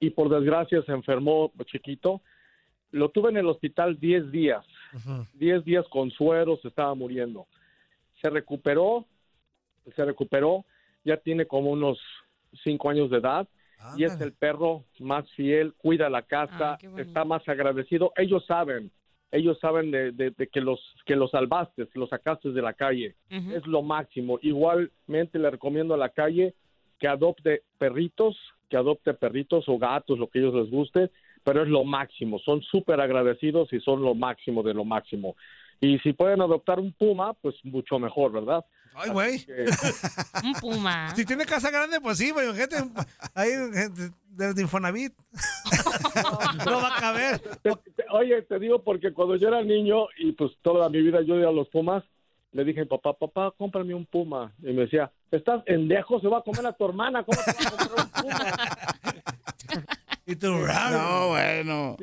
y 0.00 0.10
por 0.10 0.28
desgracia 0.28 0.82
se 0.82 0.92
enfermó 0.92 1.52
chiquito. 1.66 2.20
Lo 2.90 3.10
tuve 3.10 3.30
en 3.30 3.36
el 3.36 3.46
hospital 3.46 3.98
10 3.98 4.30
días. 4.32 4.64
10 5.34 5.64
días 5.64 5.86
con 5.88 6.10
suero, 6.10 6.58
se 6.60 6.68
estaba 6.68 6.94
muriendo. 6.94 7.46
Se 8.20 8.28
recuperó, 8.28 9.06
se 9.94 10.04
recuperó, 10.04 10.64
ya 11.04 11.16
tiene 11.16 11.46
como 11.46 11.70
unos 11.70 11.98
5 12.64 12.90
años 12.90 13.10
de 13.10 13.18
edad 13.18 13.48
y 13.96 14.04
es 14.04 14.20
el 14.20 14.32
perro 14.32 14.84
más 15.00 15.30
fiel, 15.32 15.74
cuida 15.74 16.08
la 16.10 16.22
casa, 16.22 16.78
está 17.00 17.24
más 17.24 17.46
agradecido. 17.48 18.12
Ellos 18.16 18.44
saben, 18.46 18.90
ellos 19.30 19.58
saben 19.60 19.90
de, 19.90 20.12
de- 20.12 20.30
de 20.30 20.46
que 20.48 20.60
los 20.60 20.80
que 21.06 21.16
los 21.16 21.30
salvaste, 21.30 21.88
los 21.94 22.08
sacaste 22.10 22.50
de 22.50 22.62
la 22.62 22.72
calle. 22.74 23.14
Es 23.52 23.66
lo 23.66 23.82
máximo. 23.82 24.38
Igualmente 24.42 25.38
le 25.38 25.50
recomiendo 25.50 25.94
a 25.94 25.98
la 25.98 26.08
calle 26.10 26.54
que 26.98 27.08
adopte 27.08 27.62
perritos, 27.78 28.36
que 28.68 28.76
adopte 28.76 29.12
perritos 29.14 29.68
o 29.68 29.78
gatos, 29.78 30.18
lo 30.18 30.28
que 30.28 30.38
ellos 30.38 30.54
les 30.54 30.70
guste, 30.70 31.10
pero 31.44 31.62
es 31.62 31.68
lo 31.68 31.84
máximo. 31.84 32.38
Son 32.38 32.62
súper 32.62 33.00
agradecidos 33.00 33.72
y 33.72 33.80
son 33.80 34.02
lo 34.02 34.14
máximo 34.14 34.62
de 34.62 34.74
lo 34.74 34.84
máximo. 34.84 35.34
Y 35.80 35.98
si 35.98 36.12
pueden 36.12 36.40
adoptar 36.40 36.78
un 36.78 36.92
puma, 36.92 37.34
pues 37.34 37.56
mucho 37.64 37.98
mejor, 37.98 38.30
¿verdad? 38.32 38.64
Ay, 38.94 39.10
güey. 39.10 39.46
Un 40.44 40.52
puma. 40.54 41.14
Si 41.14 41.24
tiene 41.24 41.44
casa 41.46 41.70
grande, 41.70 42.00
pues 42.00 42.18
sí, 42.18 42.30
güey. 42.30 42.54
Gente, 42.54 42.76
ahí 43.34 43.50
gente 43.72 44.10
desde 44.28 44.62
Infonavit. 44.62 45.12
no 46.66 46.82
va 46.82 46.96
a 46.96 47.00
caber. 47.00 47.38
Te- 47.62 47.70
te- 47.96 48.04
oye, 48.12 48.42
te 48.42 48.58
digo 48.58 48.82
porque 48.82 49.12
cuando 49.12 49.36
yo 49.36 49.48
era 49.48 49.62
niño 49.62 50.06
y 50.18 50.32
pues 50.32 50.52
toda 50.62 50.88
mi 50.88 51.00
vida 51.02 51.20
yo 51.22 51.36
iba 51.36 51.48
a 51.48 51.52
los 51.52 51.68
pumas, 51.68 52.02
le 52.52 52.64
dije 52.64 52.80
a 52.80 52.82
mi 52.84 52.88
papá, 52.88 53.14
papá, 53.14 53.52
cómprame 53.56 53.94
un 53.94 54.04
puma. 54.06 54.52
Y 54.60 54.72
me 54.72 54.82
decía, 54.82 55.10
estás 55.30 55.62
pendejo, 55.64 56.20
se 56.20 56.28
va 56.28 56.38
a 56.38 56.42
comer 56.42 56.66
a 56.66 56.72
tu 56.72 56.84
hermana, 56.84 57.24
¿cómo 57.24 57.38
te 57.44 57.52
va 57.52 57.68
a 57.68 57.70
comprar 57.70 58.06
un 58.06 58.10
puma? 58.22 59.86
y 60.26 60.36
tú, 60.36 60.48
No, 60.48 61.28
bueno. 61.28 61.96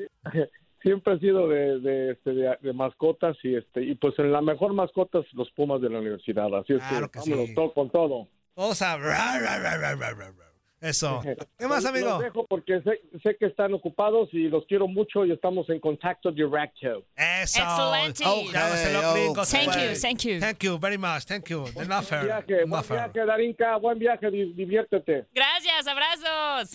Siempre 0.81 1.15
he 1.15 1.19
sido 1.19 1.47
de, 1.47 1.79
de, 1.79 2.11
este, 2.11 2.33
de, 2.33 2.57
de 2.61 2.73
mascotas 2.73 3.35
y 3.43 3.55
este 3.55 3.83
y 3.83 3.95
pues 3.95 4.17
en 4.19 4.31
la 4.31 4.41
mejor 4.41 4.73
mascotas 4.73 5.25
los 5.33 5.49
pumas 5.51 5.81
de 5.81 5.89
la 5.89 5.99
universidad. 5.99 6.53
Así 6.55 6.73
es 6.73 6.83
Claro 6.83 7.09
que, 7.11 7.19
que 7.19 7.29
vámonos 7.29 7.47
sí. 7.49 7.55
todo 7.55 7.73
con 7.73 7.89
todo. 7.89 8.27
Todos 8.55 8.81
a... 8.81 8.97
ra, 8.97 9.39
ra, 9.39 9.59
ra, 9.59 9.77
ra, 9.77 9.95
ra, 9.95 9.95
ra, 9.95 10.13
ra. 10.13 10.49
Eso. 10.81 11.21
¿Qué 11.57 11.67
más, 11.67 11.85
amigo? 11.85 12.07
Los 12.07 12.19
dejo 12.21 12.45
porque 12.47 12.81
sé, 12.81 13.01
sé 13.21 13.35
que 13.37 13.47
están 13.47 13.73
ocupados 13.73 14.29
y 14.31 14.47
los 14.47 14.65
quiero 14.65 14.87
mucho 14.87 15.25
y 15.25 15.31
estamos 15.31 15.69
en 15.69 15.79
contacto 15.79 16.31
directo. 16.31 17.03
Eso. 17.15 17.59
Excelente. 17.61 18.23
A 18.23 19.01
lovely 19.01 19.27
Oh, 19.29 19.43
Thank 19.43 19.75
you, 19.75 19.95
thank 20.01 20.19
you. 20.23 20.39
Thank 20.39 20.63
you 20.63 20.79
very 20.79 20.97
much. 20.97 21.25
Thank 21.25 21.49
you. 21.49 21.65
Buen 21.73 21.87
viaje, 21.87 22.65
buen 22.65 22.83
viaje, 22.87 23.25
Darinka, 23.25 23.77
buen 23.77 23.99
viaje, 23.99 24.31
di- 24.31 24.53
diviértete. 24.53 25.25
Gracias, 25.33 25.87
abrazos. 25.87 26.71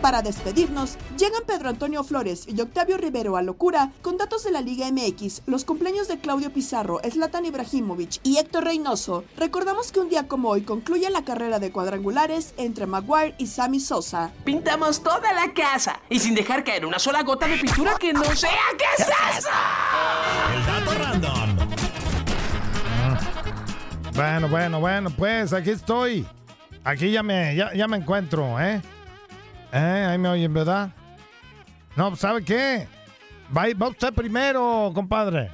Para 0.00 0.22
despedirnos, 0.22 0.98
llegan 1.18 1.42
Pedro 1.46 1.68
Antonio 1.68 2.04
Flores 2.04 2.46
y 2.46 2.60
Octavio 2.60 2.96
Rivero 2.96 3.36
a 3.36 3.42
Locura 3.42 3.90
con 4.02 4.16
datos 4.16 4.44
de 4.44 4.50
la 4.50 4.60
Liga 4.60 4.90
MX, 4.90 5.42
los 5.46 5.64
cumpleaños 5.64 6.06
de 6.06 6.18
Claudio 6.18 6.52
Pizarro, 6.52 7.00
Zlatan 7.10 7.46
Ibrahimovic 7.46 8.20
y 8.22 8.36
Héctor 8.38 8.64
Reynoso. 8.64 9.24
Recordamos 9.36 9.92
que 9.92 10.00
un 10.00 10.08
día 10.08 10.28
como 10.28 10.50
hoy 10.50 10.62
concluye 10.62 11.08
la 11.10 11.24
carrera 11.24 11.58
de 11.58 11.72
cuadrangulares 11.72 12.54
entre 12.56 12.86
Maguire 12.86 13.34
y 13.38 13.46
Sammy 13.46 13.80
Sosa. 13.80 14.32
Pintamos 14.44 15.02
toda 15.02 15.32
la 15.32 15.52
casa 15.54 16.00
y 16.08 16.20
sin 16.20 16.34
dejar 16.34 16.62
caer 16.62 16.86
una 16.86 16.98
sola 16.98 17.22
gota 17.22 17.48
de 17.48 17.56
pintura 17.56 17.96
que 17.98 18.12
no 18.12 18.24
sea. 18.24 18.50
¿Qué 18.78 18.84
es 19.02 19.08
eso? 19.38 19.48
El 20.54 20.66
dato 20.66 21.02
random. 21.02 21.56
Bueno, 24.14 24.48
bueno, 24.48 24.80
bueno, 24.80 25.10
pues 25.10 25.52
aquí 25.52 25.70
estoy. 25.70 26.26
Aquí 26.84 27.10
ya 27.10 27.22
me, 27.22 27.56
ya, 27.56 27.74
ya 27.74 27.88
me 27.88 27.96
encuentro, 27.96 28.60
¿eh? 28.60 28.80
¿Eh? 29.72 30.06
Ahí 30.08 30.18
me 30.18 30.28
oyen, 30.28 30.52
¿verdad? 30.52 30.90
No, 31.96 32.14
¿sabe 32.16 32.44
qué? 32.44 32.86
Va, 33.56 33.64
va 33.80 33.88
usted 33.88 34.12
primero, 34.12 34.90
compadre. 34.94 35.50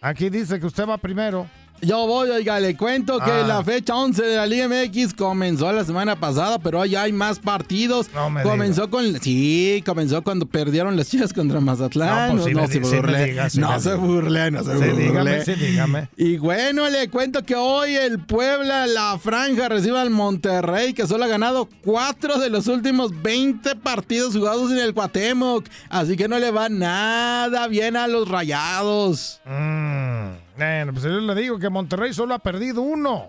Aquí 0.00 0.28
dice 0.28 0.60
que 0.60 0.66
usted 0.66 0.86
va 0.86 0.98
primero. 0.98 1.46
Yo 1.82 2.06
voy, 2.06 2.30
oiga, 2.30 2.60
le 2.60 2.76
cuento 2.76 3.18
que 3.18 3.30
Ah. 3.30 3.44
la 3.46 3.62
fecha 3.62 3.94
11 3.94 4.22
de 4.22 4.36
la 4.36 4.46
Liga 4.46 4.64
MX 4.68 5.12
comenzó 5.12 5.70
la 5.70 5.84
semana 5.84 6.16
pasada, 6.18 6.58
pero 6.58 6.82
ya 6.86 7.02
hay 7.02 7.12
más 7.12 7.38
partidos. 7.38 8.08
me 8.32 8.42
comenzó 8.42 8.88
con 8.88 9.20
sí, 9.20 9.82
comenzó 9.84 10.22
cuando 10.22 10.46
perdieron 10.46 10.96
las 10.96 11.10
Chivas 11.10 11.34
contra 11.34 11.60
Mazatlán. 11.60 12.36
No, 12.36 12.42
pues 12.42 12.54
sí 12.70 12.72
se 12.72 12.78
di- 12.78 12.96
burle. 12.96 13.24
diga, 13.26 13.50
sí 13.50 13.60
no 13.60 13.78
se 13.80 13.94
burle, 13.96 14.50
no 14.50 14.64
se 14.64 14.72
Sí, 14.72 14.78
burle. 14.78 14.94
dígame, 15.04 15.44
sí, 15.44 15.52
dígame. 15.56 16.08
Y 16.16 16.38
bueno, 16.38 16.88
le 16.88 17.10
cuento 17.10 17.42
que 17.42 17.54
hoy 17.54 17.94
el 17.96 18.18
Puebla, 18.20 18.86
la 18.86 19.18
franja, 19.18 19.68
recibe 19.68 19.98
al 19.98 20.08
Monterrey, 20.10 20.94
que 20.94 21.06
solo 21.06 21.24
ha 21.24 21.28
ganado 21.28 21.68
cuatro 21.84 22.38
de 22.38 22.48
los 22.48 22.66
últimos 22.66 23.10
20 23.22 23.76
partidos 23.76 24.34
jugados 24.34 24.70
en 24.72 24.78
el 24.78 24.94
Cuauhtémoc. 24.94 25.66
Así 25.90 26.16
que 26.16 26.28
no 26.28 26.38
le 26.38 26.50
va 26.50 26.70
nada 26.70 27.66
bien 27.68 27.96
a 27.96 28.06
los 28.08 28.26
rayados. 28.28 29.40
Mm, 29.44 30.43
bueno, 30.56 30.92
pues 30.92 31.04
yo 31.04 31.10
le 31.10 31.34
digo 31.34 31.58
que 31.58 31.68
Monterrey 31.68 32.12
solo 32.12 32.34
ha 32.34 32.38
perdido 32.38 32.82
uno. 32.82 33.28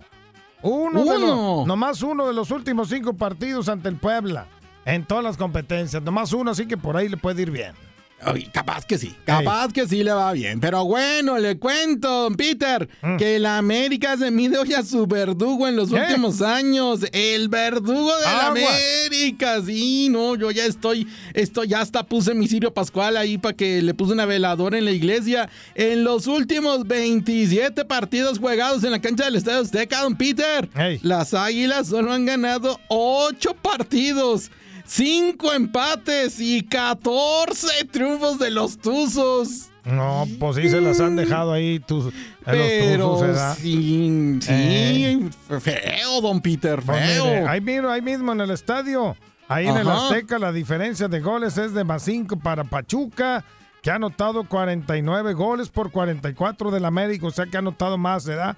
Uno, 0.61 1.03
de 1.03 1.09
Uno. 1.17 1.57
los, 1.57 1.67
nomás 1.67 2.01
uno 2.01 2.25
de 2.27 2.33
los 2.33 2.49
últimos 2.51 2.89
cinco 2.89 3.13
partidos 3.13 3.69
ante 3.69 3.89
el 3.89 3.97
Puebla. 3.97 4.47
En 4.85 5.05
todas 5.05 5.23
las 5.23 5.38
competencias. 5.38 6.01
Nomás 6.01 6.33
uno, 6.33 6.51
así 6.51 6.67
que 6.67 6.77
por 6.77 6.95
ahí 6.97 7.09
le 7.09 7.17
puede 7.17 7.41
ir 7.41 7.51
bien. 7.51 7.73
Ay, 8.21 8.49
capaz 8.51 8.86
que 8.86 8.97
sí. 8.97 9.13
Capaz 9.25 9.71
que 9.71 9.88
sí 9.88 10.04
le 10.04 10.12
va 10.12 10.32
bien. 10.34 10.60
Pero 10.60 10.84
bueno, 10.86 11.38
le 11.38 11.60
cuento, 11.60 12.23
don 12.23 12.36
Peter, 12.36 12.89
que 13.19 13.38
la 13.39 13.58
América 13.58 14.17
se 14.17 14.32
mide 14.32 14.58
hoy 14.58 14.73
a 14.73 14.84
su 14.84 15.06
verdugo 15.06 15.67
en 15.67 15.75
los 15.75 15.89
¿Qué? 15.91 15.95
últimos 15.99 16.41
años. 16.41 17.01
El 17.12 17.49
verdugo 17.49 18.15
de 18.17 18.23
la. 18.23 18.47
América. 18.47 19.62
Sí, 19.63 20.08
no, 20.10 20.36
yo 20.36 20.49
ya 20.49 20.65
estoy, 20.65 21.08
esto 21.34 21.63
ya 21.65 21.82
hasta 21.82 22.04
puse 22.04 22.34
mi 22.34 22.47
Sirio 22.47 22.73
Pascual 22.73 23.17
ahí 23.17 23.38
para 23.38 23.56
que 23.56 23.82
le 23.82 23.93
puse 23.93 24.13
una 24.13 24.25
veladora 24.25 24.78
en 24.78 24.86
la 24.86 24.91
iglesia. 24.91 25.49
En 25.75 26.04
los 26.04 26.25
últimos 26.28 26.88
27 26.88 27.86
partidos 27.86 28.39
jugados 28.39 28.84
en 28.84 28.91
la 28.91 29.01
cancha 29.01 29.25
del 29.25 29.36
Estadio 29.36 29.60
Azteca, 29.62 30.01
don 30.01 30.15
Peter, 30.15 30.69
las 31.04 31.34
Águilas 31.34 31.88
solo 31.89 32.12
han 32.12 32.25
ganado 32.25 32.80
8 32.88 33.56
partidos. 33.62 34.49
Cinco 34.86 35.52
empates 35.54 36.39
y 36.39 36.62
14 36.63 37.86
triunfos 37.91 38.39
de 38.39 38.51
los 38.51 38.78
Tuzos. 38.78 39.70
No, 39.84 40.26
pues 40.39 40.55
sí 40.55 40.70
se 40.70 40.82
las 40.82 40.99
han 40.99 41.16
dejado 41.16 41.53
ahí 41.53 41.80
tus, 41.80 42.05
a 42.43 42.53
los 42.53 42.68
Pero 42.68 43.09
tuzos, 43.12 43.22
¿verdad? 43.28 43.57
sí, 43.59 44.39
sí, 44.41 44.49
Eh. 44.51 45.30
feo, 45.59 46.22
don 46.22 46.41
Peter, 46.41 46.82
Pues 46.84 46.97
feo. 47.05 47.26
mire, 47.26 47.47
ahí, 47.47 47.62
miro, 47.62 47.91
ahí 47.91 48.01
mismo 48.01 48.32
en 48.32 48.41
el 48.41 48.49
estadio, 48.51 49.16
ahí 49.47 49.68
en 49.68 49.78
el. 49.78 49.88
Azteca, 49.88 50.39
la 50.39 50.51
diferencia 50.51 51.07
de 51.07 51.20
goles 51.20 51.57
es 51.59 51.74
de 51.76 51.84
más 51.84 52.01
5 52.03 52.38
para 52.38 52.64
Pachuca, 52.64 53.43
que 53.84 53.91
ha 53.91 53.95
anotado 53.95 54.45
49 54.45 55.34
goles 55.34 55.70
por 55.70 55.91
44 55.91 56.72
del 56.72 56.86
América, 56.86 57.28
o 57.28 57.32
sea 57.32 57.45
que 57.45 57.57
ha 57.57 57.59
anotado 57.59 57.99
más, 57.99 58.26
¿verdad? 58.26 58.57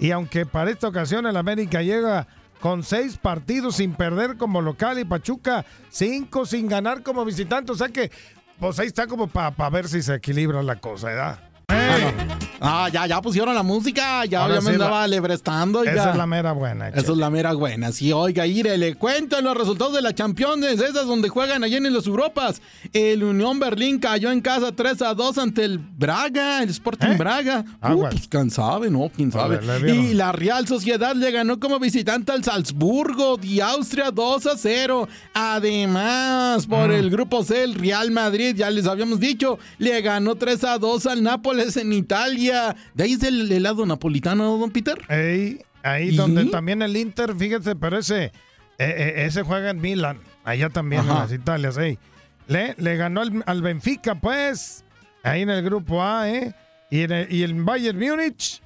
Y 0.00 0.10
aunque 0.10 0.44
para 0.44 0.72
esta 0.72 0.88
ocasión 0.88 1.24
el 1.26 1.36
América 1.36 1.82
llega 1.82 2.26
con 2.60 2.82
seis 2.82 3.16
partidos 3.16 3.76
sin 3.76 3.94
perder 3.94 4.36
como 4.36 4.60
local 4.60 4.98
y 4.98 5.04
Pachuca 5.04 5.64
cinco 5.90 6.46
sin 6.46 6.68
ganar 6.68 7.02
como 7.02 7.24
visitante, 7.24 7.72
o 7.72 7.74
sea 7.74 7.88
que 7.88 8.10
pues 8.58 8.78
ahí 8.78 8.86
está 8.86 9.06
como 9.06 9.26
para 9.26 9.70
ver 9.70 9.88
si 9.88 10.02
se 10.02 10.14
equilibra 10.14 10.62
la 10.62 10.76
cosa, 10.76 11.08
¿verdad? 11.08 12.33
Ah, 12.66 12.88
ya, 12.92 13.06
ya 13.06 13.20
pusieron 13.20 13.54
la 13.54 13.62
música, 13.62 14.24
ya, 14.24 14.42
Ahora 14.42 14.54
ya 14.56 14.60
me 14.62 14.72
sí 14.72 14.78
la- 14.78 14.84
andaba 14.86 15.06
lebrestando. 15.06 15.84
Esa 15.84 16.10
es 16.12 16.16
la 16.16 16.26
mera 16.26 16.52
buena. 16.52 16.88
Esa 16.88 17.12
es 17.12 17.18
la 17.18 17.30
mera 17.30 17.52
buena. 17.52 17.92
Sí, 17.92 18.12
oiga, 18.12 18.46
Ire, 18.46 18.78
le 18.78 18.94
cuento 18.94 19.40
los 19.40 19.56
resultados 19.56 19.94
de 19.94 20.02
la 20.02 20.14
Champions, 20.14 20.64
esas 20.64 21.06
donde 21.06 21.28
juegan 21.28 21.62
allá 21.64 21.76
en 21.76 21.92
las 21.92 22.06
Europas. 22.06 22.62
El 22.92 23.22
Unión 23.22 23.58
Berlín 23.58 23.98
cayó 23.98 24.30
en 24.30 24.40
casa 24.40 24.72
3 24.72 25.02
a 25.02 25.14
2 25.14 25.38
ante 25.38 25.64
el 25.64 25.78
Braga, 25.78 26.62
el 26.62 26.70
Sporting 26.70 27.18
Braga. 27.18 27.64
Uh, 27.82 27.86
Aguas. 27.86 28.14
pues 28.14 28.28
quién 28.28 28.50
sabe, 28.50 28.90
¿no? 28.90 29.10
Quién 29.14 29.30
sabe. 29.30 29.60
Y 29.92 30.14
la 30.14 30.32
Real 30.32 30.66
Sociedad 30.66 31.14
le 31.14 31.30
ganó 31.30 31.60
como 31.60 31.78
visitante 31.78 32.32
al 32.32 32.42
Salzburgo 32.44 33.36
de 33.36 33.62
Austria 33.62 34.10
2 34.10 34.46
a 34.46 34.56
0. 34.56 35.08
Además, 35.34 36.66
por 36.66 36.90
el 36.92 37.10
grupo 37.10 37.42
C, 37.44 37.62
el 37.64 37.74
Real 37.74 38.10
Madrid, 38.10 38.54
ya 38.56 38.70
les 38.70 38.86
habíamos 38.86 39.20
dicho, 39.20 39.58
le 39.78 40.00
ganó 40.00 40.34
3 40.36 40.62
a 40.64 40.78
2 40.78 41.06
al 41.06 41.22
Nápoles 41.22 41.76
en 41.76 41.92
Italia. 41.92 42.53
De 42.94 43.04
ahí 43.04 43.12
es 43.14 43.22
el 43.22 43.50
helado 43.50 43.84
napolitano, 43.86 44.56
don 44.58 44.70
Peter. 44.70 44.98
Ey, 45.08 45.60
ahí 45.82 46.08
¿Y? 46.10 46.16
donde 46.16 46.46
también 46.46 46.82
el 46.82 46.96
Inter, 46.96 47.34
fíjate, 47.36 47.76
pero 47.76 47.98
ese, 47.98 48.24
eh, 48.24 48.32
eh, 48.78 49.12
ese 49.26 49.42
juega 49.42 49.70
en 49.70 49.80
Milan, 49.80 50.18
allá 50.44 50.70
también 50.70 51.02
en 51.02 51.08
las 51.08 51.32
Italias, 51.32 51.76
ey. 51.78 51.98
Le, 52.46 52.74
le 52.78 52.96
ganó 52.96 53.22
al, 53.22 53.42
al 53.46 53.62
Benfica, 53.62 54.14
pues, 54.16 54.84
ahí 55.22 55.42
en 55.42 55.50
el 55.50 55.62
grupo 55.62 56.02
A, 56.02 56.28
¿eh? 56.30 56.54
Y, 56.90 57.00
en 57.00 57.12
el, 57.12 57.32
y 57.32 57.42
el 57.42 57.54
Bayern 57.54 57.98
Múnich, 57.98 58.60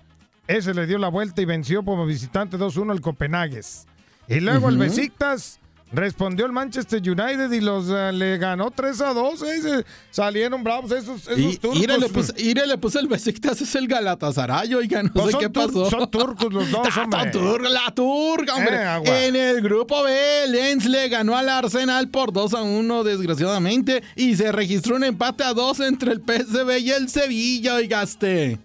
ese 0.47 0.75
le 0.75 0.87
dio 0.87 0.99
la 0.99 1.09
vuelta 1.09 1.41
y 1.41 1.45
venció 1.45 1.85
como 1.85 2.05
visitante 2.07 2.57
2-1 2.59 2.91
al 2.91 3.01
Copenhagues. 3.01 3.87
Y 4.27 4.41
luego 4.41 4.69
el 4.69 4.75
Ujú. 4.75 4.85
Besiktas 4.85 5.61
respondió 5.91 6.45
el 6.45 6.53
Manchester 6.53 7.01
United 7.01 7.51
y 7.51 7.61
los 7.61 7.87
eh, 7.89 8.13
le 8.13 8.37
ganó 8.37 8.71
3 8.71 9.01
a 9.01 9.15
2, 9.15 9.43
eh, 9.43 9.85
salieron 10.11 10.63
bravos 10.63 10.93
esos, 10.93 11.23
esos 11.29 11.39
Y, 11.39 11.57
turcos. 11.57 11.79
Ire 11.81 11.97
le 11.99 12.09
Ire 12.51 12.67
le 12.67 12.77
puse 12.79 12.99
el 12.99 13.07
Besiktas, 13.09 13.61
es 13.63 13.75
el 13.75 13.89
Galatasaray, 13.89 14.75
oiga, 14.75 15.03
no 15.03 15.13
Pues 15.13 15.33
sé 15.33 15.39
qué 15.39 15.49
pasó. 15.51 15.89
son 15.89 16.11
turcos 16.11 16.53
los 16.53 16.71
dos, 16.71 16.89
hombre. 16.97 17.31
tur- 17.33 17.69
la 17.69 17.91
turca, 17.95 18.55
hombre. 18.57 18.77
Eh, 19.11 19.27
en 19.29 19.37
el 19.37 19.63
grupo 19.63 20.03
B, 20.03 20.47
Lens 20.49 20.85
le 20.85 21.09
ganó 21.09 21.37
al 21.37 21.49
Arsenal 21.49 22.09
por 22.09 22.33
2 22.33 22.55
a 22.55 22.63
1, 22.63 23.05
desgraciadamente, 23.05 24.03
y 24.15 24.37
se 24.37 24.53
registró 24.53 24.97
un 24.97 25.05
empate 25.05 25.45
a 25.45 25.55
2 25.55 25.81
entre 25.81 26.13
el 26.13 26.21
PSV 26.21 26.79
y 26.81 26.91
el 26.91 27.09
Sevilla, 27.09 27.75
oigaste. 27.77 28.59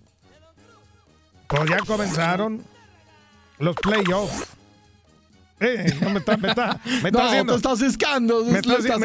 Pues 1.48 1.70
ya 1.70 1.78
comenzaron 1.86 2.64
los 3.60 3.76
playoffs. 3.76 4.48
Eh, 5.60 5.94
no 6.02 6.10
me 6.10 6.20
está, 6.20 6.36
me 6.38 6.50
está, 6.50 6.80
me 7.02 7.10
está 7.10 7.12
No, 7.12 7.20
haciendo. 7.28 7.54
te 7.54 7.58
estás 7.58 7.80
ciscando, 7.80 8.44
me 8.44 8.58
estás 8.60 8.80
está 8.80 8.98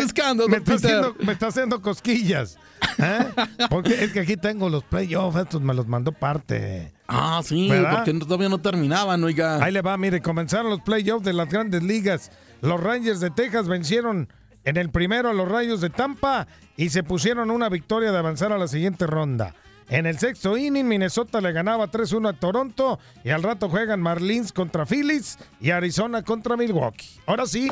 haciendo, 0.75 1.17
me 1.25 1.33
está 1.33 1.47
haciendo 1.49 1.83
cosquillas. 1.83 2.59
¿eh? 2.99 3.27
Porque 3.71 4.03
es 4.05 4.13
que 4.13 4.21
aquí 4.21 4.37
tengo 4.37 4.69
los 4.69 4.83
playoffs, 4.85 5.39
estos 5.39 5.61
me 5.63 5.75
los 5.75 5.87
mandó 5.87 6.11
parte. 6.13 6.93
Ah, 7.07 7.41
sí, 7.45 7.69
¿Verdad? 7.69 7.97
porque 7.97 8.13
no- 8.15 8.21
todavía 8.27 8.49
no 8.49 8.59
terminaban, 8.59 9.23
oiga. 9.25 9.63
Ahí 9.63 9.73
le 9.73 9.83
va, 9.83 9.97
mire, 9.97 10.21
comenzaron 10.21 10.71
los 10.71 10.81
playoffs 10.81 11.25
de 11.25 11.33
las 11.33 11.49
grandes 11.49 11.83
ligas. 11.83 12.33
Los 12.61 12.81
Rangers 12.83 13.21
de 13.21 13.31
Texas 13.31 13.69
vencieron 13.69 14.29
en 14.65 14.77
el 14.77 14.91
primero 14.91 15.31
a 15.31 15.33
los 15.35 15.49
Rayos 15.49 15.81
de 15.81 15.91
Tampa 15.91 16.49
y 16.77 16.89
se 16.91 17.03
pusieron 17.05 17.51
una 17.51 17.69
victoria 17.69 18.11
de 18.11 18.19
avanzar 18.19 18.53
a 18.53 18.59
la 18.59 18.67
siguiente 18.69 19.07
ronda. 19.07 19.55
En 19.91 20.05
el 20.07 20.19
sexto 20.19 20.57
inning, 20.57 20.87
Minnesota 20.87 21.41
le 21.41 21.53
ganaba 21.53 21.91
3-1 21.91 22.29
a 22.29 22.33
Toronto 22.35 22.99
y 23.25 23.31
al 23.31 23.43
rato 23.43 23.71
juegan 23.71 24.01
Marlins 24.01 24.53
contra 24.53 24.85
Phillies 24.85 25.39
y 25.61 25.71
Arizona 25.71 26.23
contra 26.23 26.57
Milwaukee. 26.57 27.09
Ahora 27.27 27.47
sí, 27.47 27.71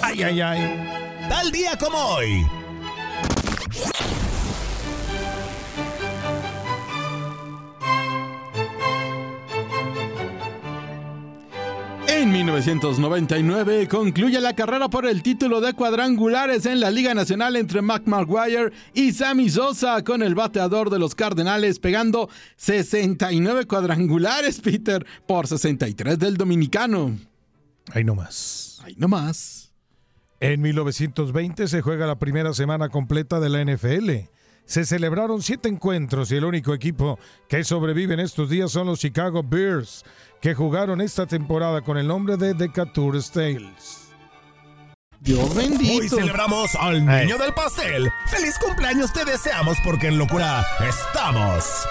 ay, 0.00 0.22
ay, 0.22 0.40
ay. 0.40 1.28
Tal 1.28 1.50
día 1.50 1.76
como 1.76 1.98
hoy. 1.98 2.46
En 12.16 12.32
1999 12.32 13.88
concluye 13.88 14.40
la 14.40 14.56
carrera 14.56 14.88
por 14.88 15.04
el 15.04 15.22
título 15.22 15.60
de 15.60 15.74
cuadrangulares 15.74 16.64
en 16.64 16.80
la 16.80 16.90
Liga 16.90 17.12
Nacional 17.12 17.56
entre 17.56 17.82
Mac 17.82 18.04
Maguire 18.06 18.72
y 18.94 19.12
Sammy 19.12 19.50
Sosa 19.50 20.02
con 20.02 20.22
el 20.22 20.34
bateador 20.34 20.88
de 20.88 20.98
los 20.98 21.14
Cardenales 21.14 21.78
pegando 21.78 22.30
69 22.56 23.66
cuadrangulares, 23.66 24.60
Peter, 24.62 25.04
por 25.26 25.46
63 25.46 26.18
del 26.18 26.38
dominicano. 26.38 27.18
Ahí 27.92 28.02
nomás. 28.02 28.80
Ahí 28.82 28.94
nomás. 28.96 29.74
En 30.40 30.62
1920 30.62 31.68
se 31.68 31.82
juega 31.82 32.06
la 32.06 32.18
primera 32.18 32.54
semana 32.54 32.88
completa 32.88 33.40
de 33.40 33.50
la 33.50 33.62
NFL. 33.62 34.35
Se 34.66 34.84
celebraron 34.84 35.42
siete 35.42 35.68
encuentros 35.68 36.32
y 36.32 36.36
el 36.36 36.44
único 36.44 36.74
equipo 36.74 37.18
que 37.48 37.62
sobrevive 37.62 38.14
en 38.14 38.20
estos 38.20 38.50
días 38.50 38.72
son 38.72 38.88
los 38.88 38.98
Chicago 38.98 39.42
Bears, 39.44 40.04
que 40.40 40.54
jugaron 40.54 41.00
esta 41.00 41.24
temporada 41.24 41.82
con 41.82 41.96
el 41.96 42.08
nombre 42.08 42.36
de 42.36 42.52
Decatur 42.52 43.20
Stales. 43.22 44.08
Dios 45.20 45.54
bendito. 45.54 46.02
Hoy 46.02 46.08
celebramos 46.08 46.74
al 46.74 47.06
niño 47.06 47.38
del 47.38 47.54
pastel. 47.54 48.10
¡Feliz 48.26 48.58
cumpleaños 48.58 49.12
te 49.12 49.24
deseamos 49.24 49.78
porque 49.84 50.08
en 50.08 50.18
locura 50.18 50.66
estamos! 50.86 51.86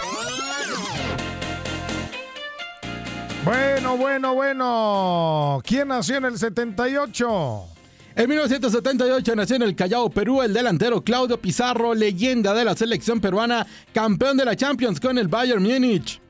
Bueno, 3.45 3.95
bueno, 3.95 4.33
bueno. 4.33 5.61
¿Quién 5.63 5.89
nació 5.89 6.17
en 6.17 6.25
el 6.25 6.37
78? 6.37 7.74
En 8.17 8.29
1978 8.29 9.35
nació 9.35 9.57
en 9.57 9.63
el 9.63 9.75
Callao, 9.75 10.09
Perú, 10.09 10.41
el 10.41 10.53
delantero 10.53 11.03
Claudio 11.03 11.37
Pizarro, 11.37 11.93
leyenda 11.93 12.53
de 12.53 12.63
la 12.63 12.73
selección 12.73 13.19
peruana, 13.19 13.67
campeón 13.93 14.37
de 14.37 14.45
la 14.45 14.55
Champions 14.55 15.01
con 15.01 15.17
el 15.17 15.27
Bayern 15.27 15.61
Múnich. 15.61 16.21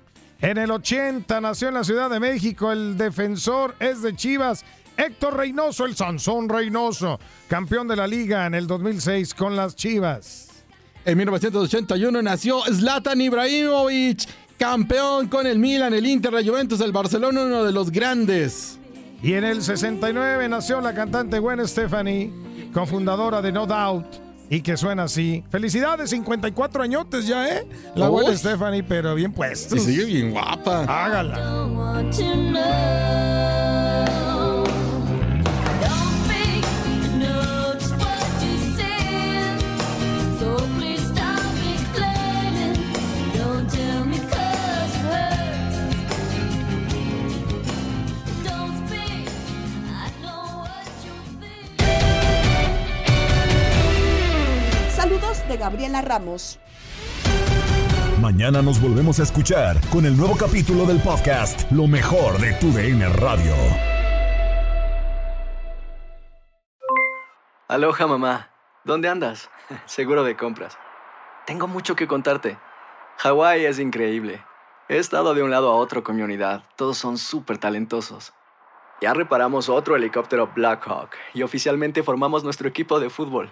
En 0.41 0.57
el 0.57 0.71
80 0.71 1.39
nació 1.41 1.67
en 1.67 1.75
la 1.75 1.83
Ciudad 1.83 2.09
de 2.09 2.19
México 2.19 2.71
el 2.71 2.97
defensor 2.97 3.75
es 3.79 4.01
de 4.01 4.15
Chivas, 4.15 4.65
Héctor 4.97 5.37
Reynoso, 5.37 5.85
el 5.85 5.95
Sansón 5.95 6.49
Reynoso, 6.49 7.19
campeón 7.47 7.87
de 7.87 7.97
la 7.97 8.07
liga 8.07 8.47
en 8.47 8.55
el 8.55 8.65
2006 8.65 9.35
con 9.35 9.55
las 9.55 9.75
Chivas. 9.75 10.63
En 11.05 11.19
1981 11.19 12.19
nació 12.23 12.61
Zlatan 12.63 13.21
Ibrahimovic, 13.21 14.27
campeón 14.57 15.27
con 15.27 15.45
el 15.45 15.59
Milan, 15.59 15.93
el 15.93 16.07
Inter, 16.07 16.33
la 16.33 16.43
Juventus, 16.43 16.81
el 16.81 16.91
Barcelona, 16.91 17.43
uno 17.43 17.63
de 17.63 17.71
los 17.71 17.91
grandes. 17.91 18.79
Y 19.21 19.33
en 19.33 19.43
el 19.43 19.61
69 19.63 20.47
nació 20.49 20.81
la 20.81 20.93
cantante 20.93 21.39
Gwen 21.39 21.67
Stefani, 21.67 22.31
cofundadora 22.73 23.41
de 23.41 23.51
No 23.51 23.65
Doubt, 23.65 24.05
y 24.49 24.61
que 24.61 24.77
suena 24.77 25.03
así. 25.03 25.43
Felicidades, 25.49 26.11
54 26.11 26.83
añotes 26.83 27.25
ya, 27.25 27.47
¿eh? 27.49 27.67
La 27.95 28.09
Uy. 28.09 28.23
Gwen 28.23 28.37
Stefani, 28.37 28.83
pero 28.83 29.15
bien 29.15 29.33
puestos. 29.33 29.79
Y 29.79 29.81
sigue 29.81 30.05
bien 30.05 30.31
guapa. 30.31 30.83
Hágala. 30.83 31.39
Ramos. 56.01 56.59
Mañana 58.21 58.61
nos 58.61 58.81
volvemos 58.81 59.19
a 59.19 59.23
escuchar 59.23 59.79
con 59.89 60.05
el 60.05 60.15
nuevo 60.15 60.35
capítulo 60.35 60.85
del 60.85 60.99
podcast 60.99 61.69
Lo 61.71 61.85
mejor 61.85 62.39
de 62.39 62.53
tu 62.53 62.71
DN 62.71 63.07
Radio. 63.09 63.53
Aloha 67.67 68.07
mamá, 68.07 68.51
¿dónde 68.83 69.09
andas? 69.09 69.49
Seguro 69.85 70.23
de 70.23 70.37
compras. 70.37 70.77
Tengo 71.45 71.67
mucho 71.67 71.95
que 71.95 72.07
contarte. 72.07 72.57
Hawái 73.17 73.65
es 73.65 73.79
increíble. 73.79 74.43
He 74.87 74.97
estado 74.97 75.33
de 75.33 75.43
un 75.43 75.51
lado 75.51 75.71
a 75.71 75.75
otro 75.75 76.03
con 76.03 76.15
mi 76.15 76.21
unidad. 76.21 76.63
Todos 76.75 76.97
son 76.97 77.17
súper 77.17 77.57
talentosos. 77.57 78.33
Ya 79.01 79.13
reparamos 79.13 79.67
otro 79.67 79.95
helicóptero 79.95 80.51
Blackhawk 80.55 81.09
y 81.33 81.43
oficialmente 81.43 82.01
formamos 82.01 82.43
nuestro 82.43 82.69
equipo 82.69 82.99
de 82.99 83.09
fútbol. 83.09 83.51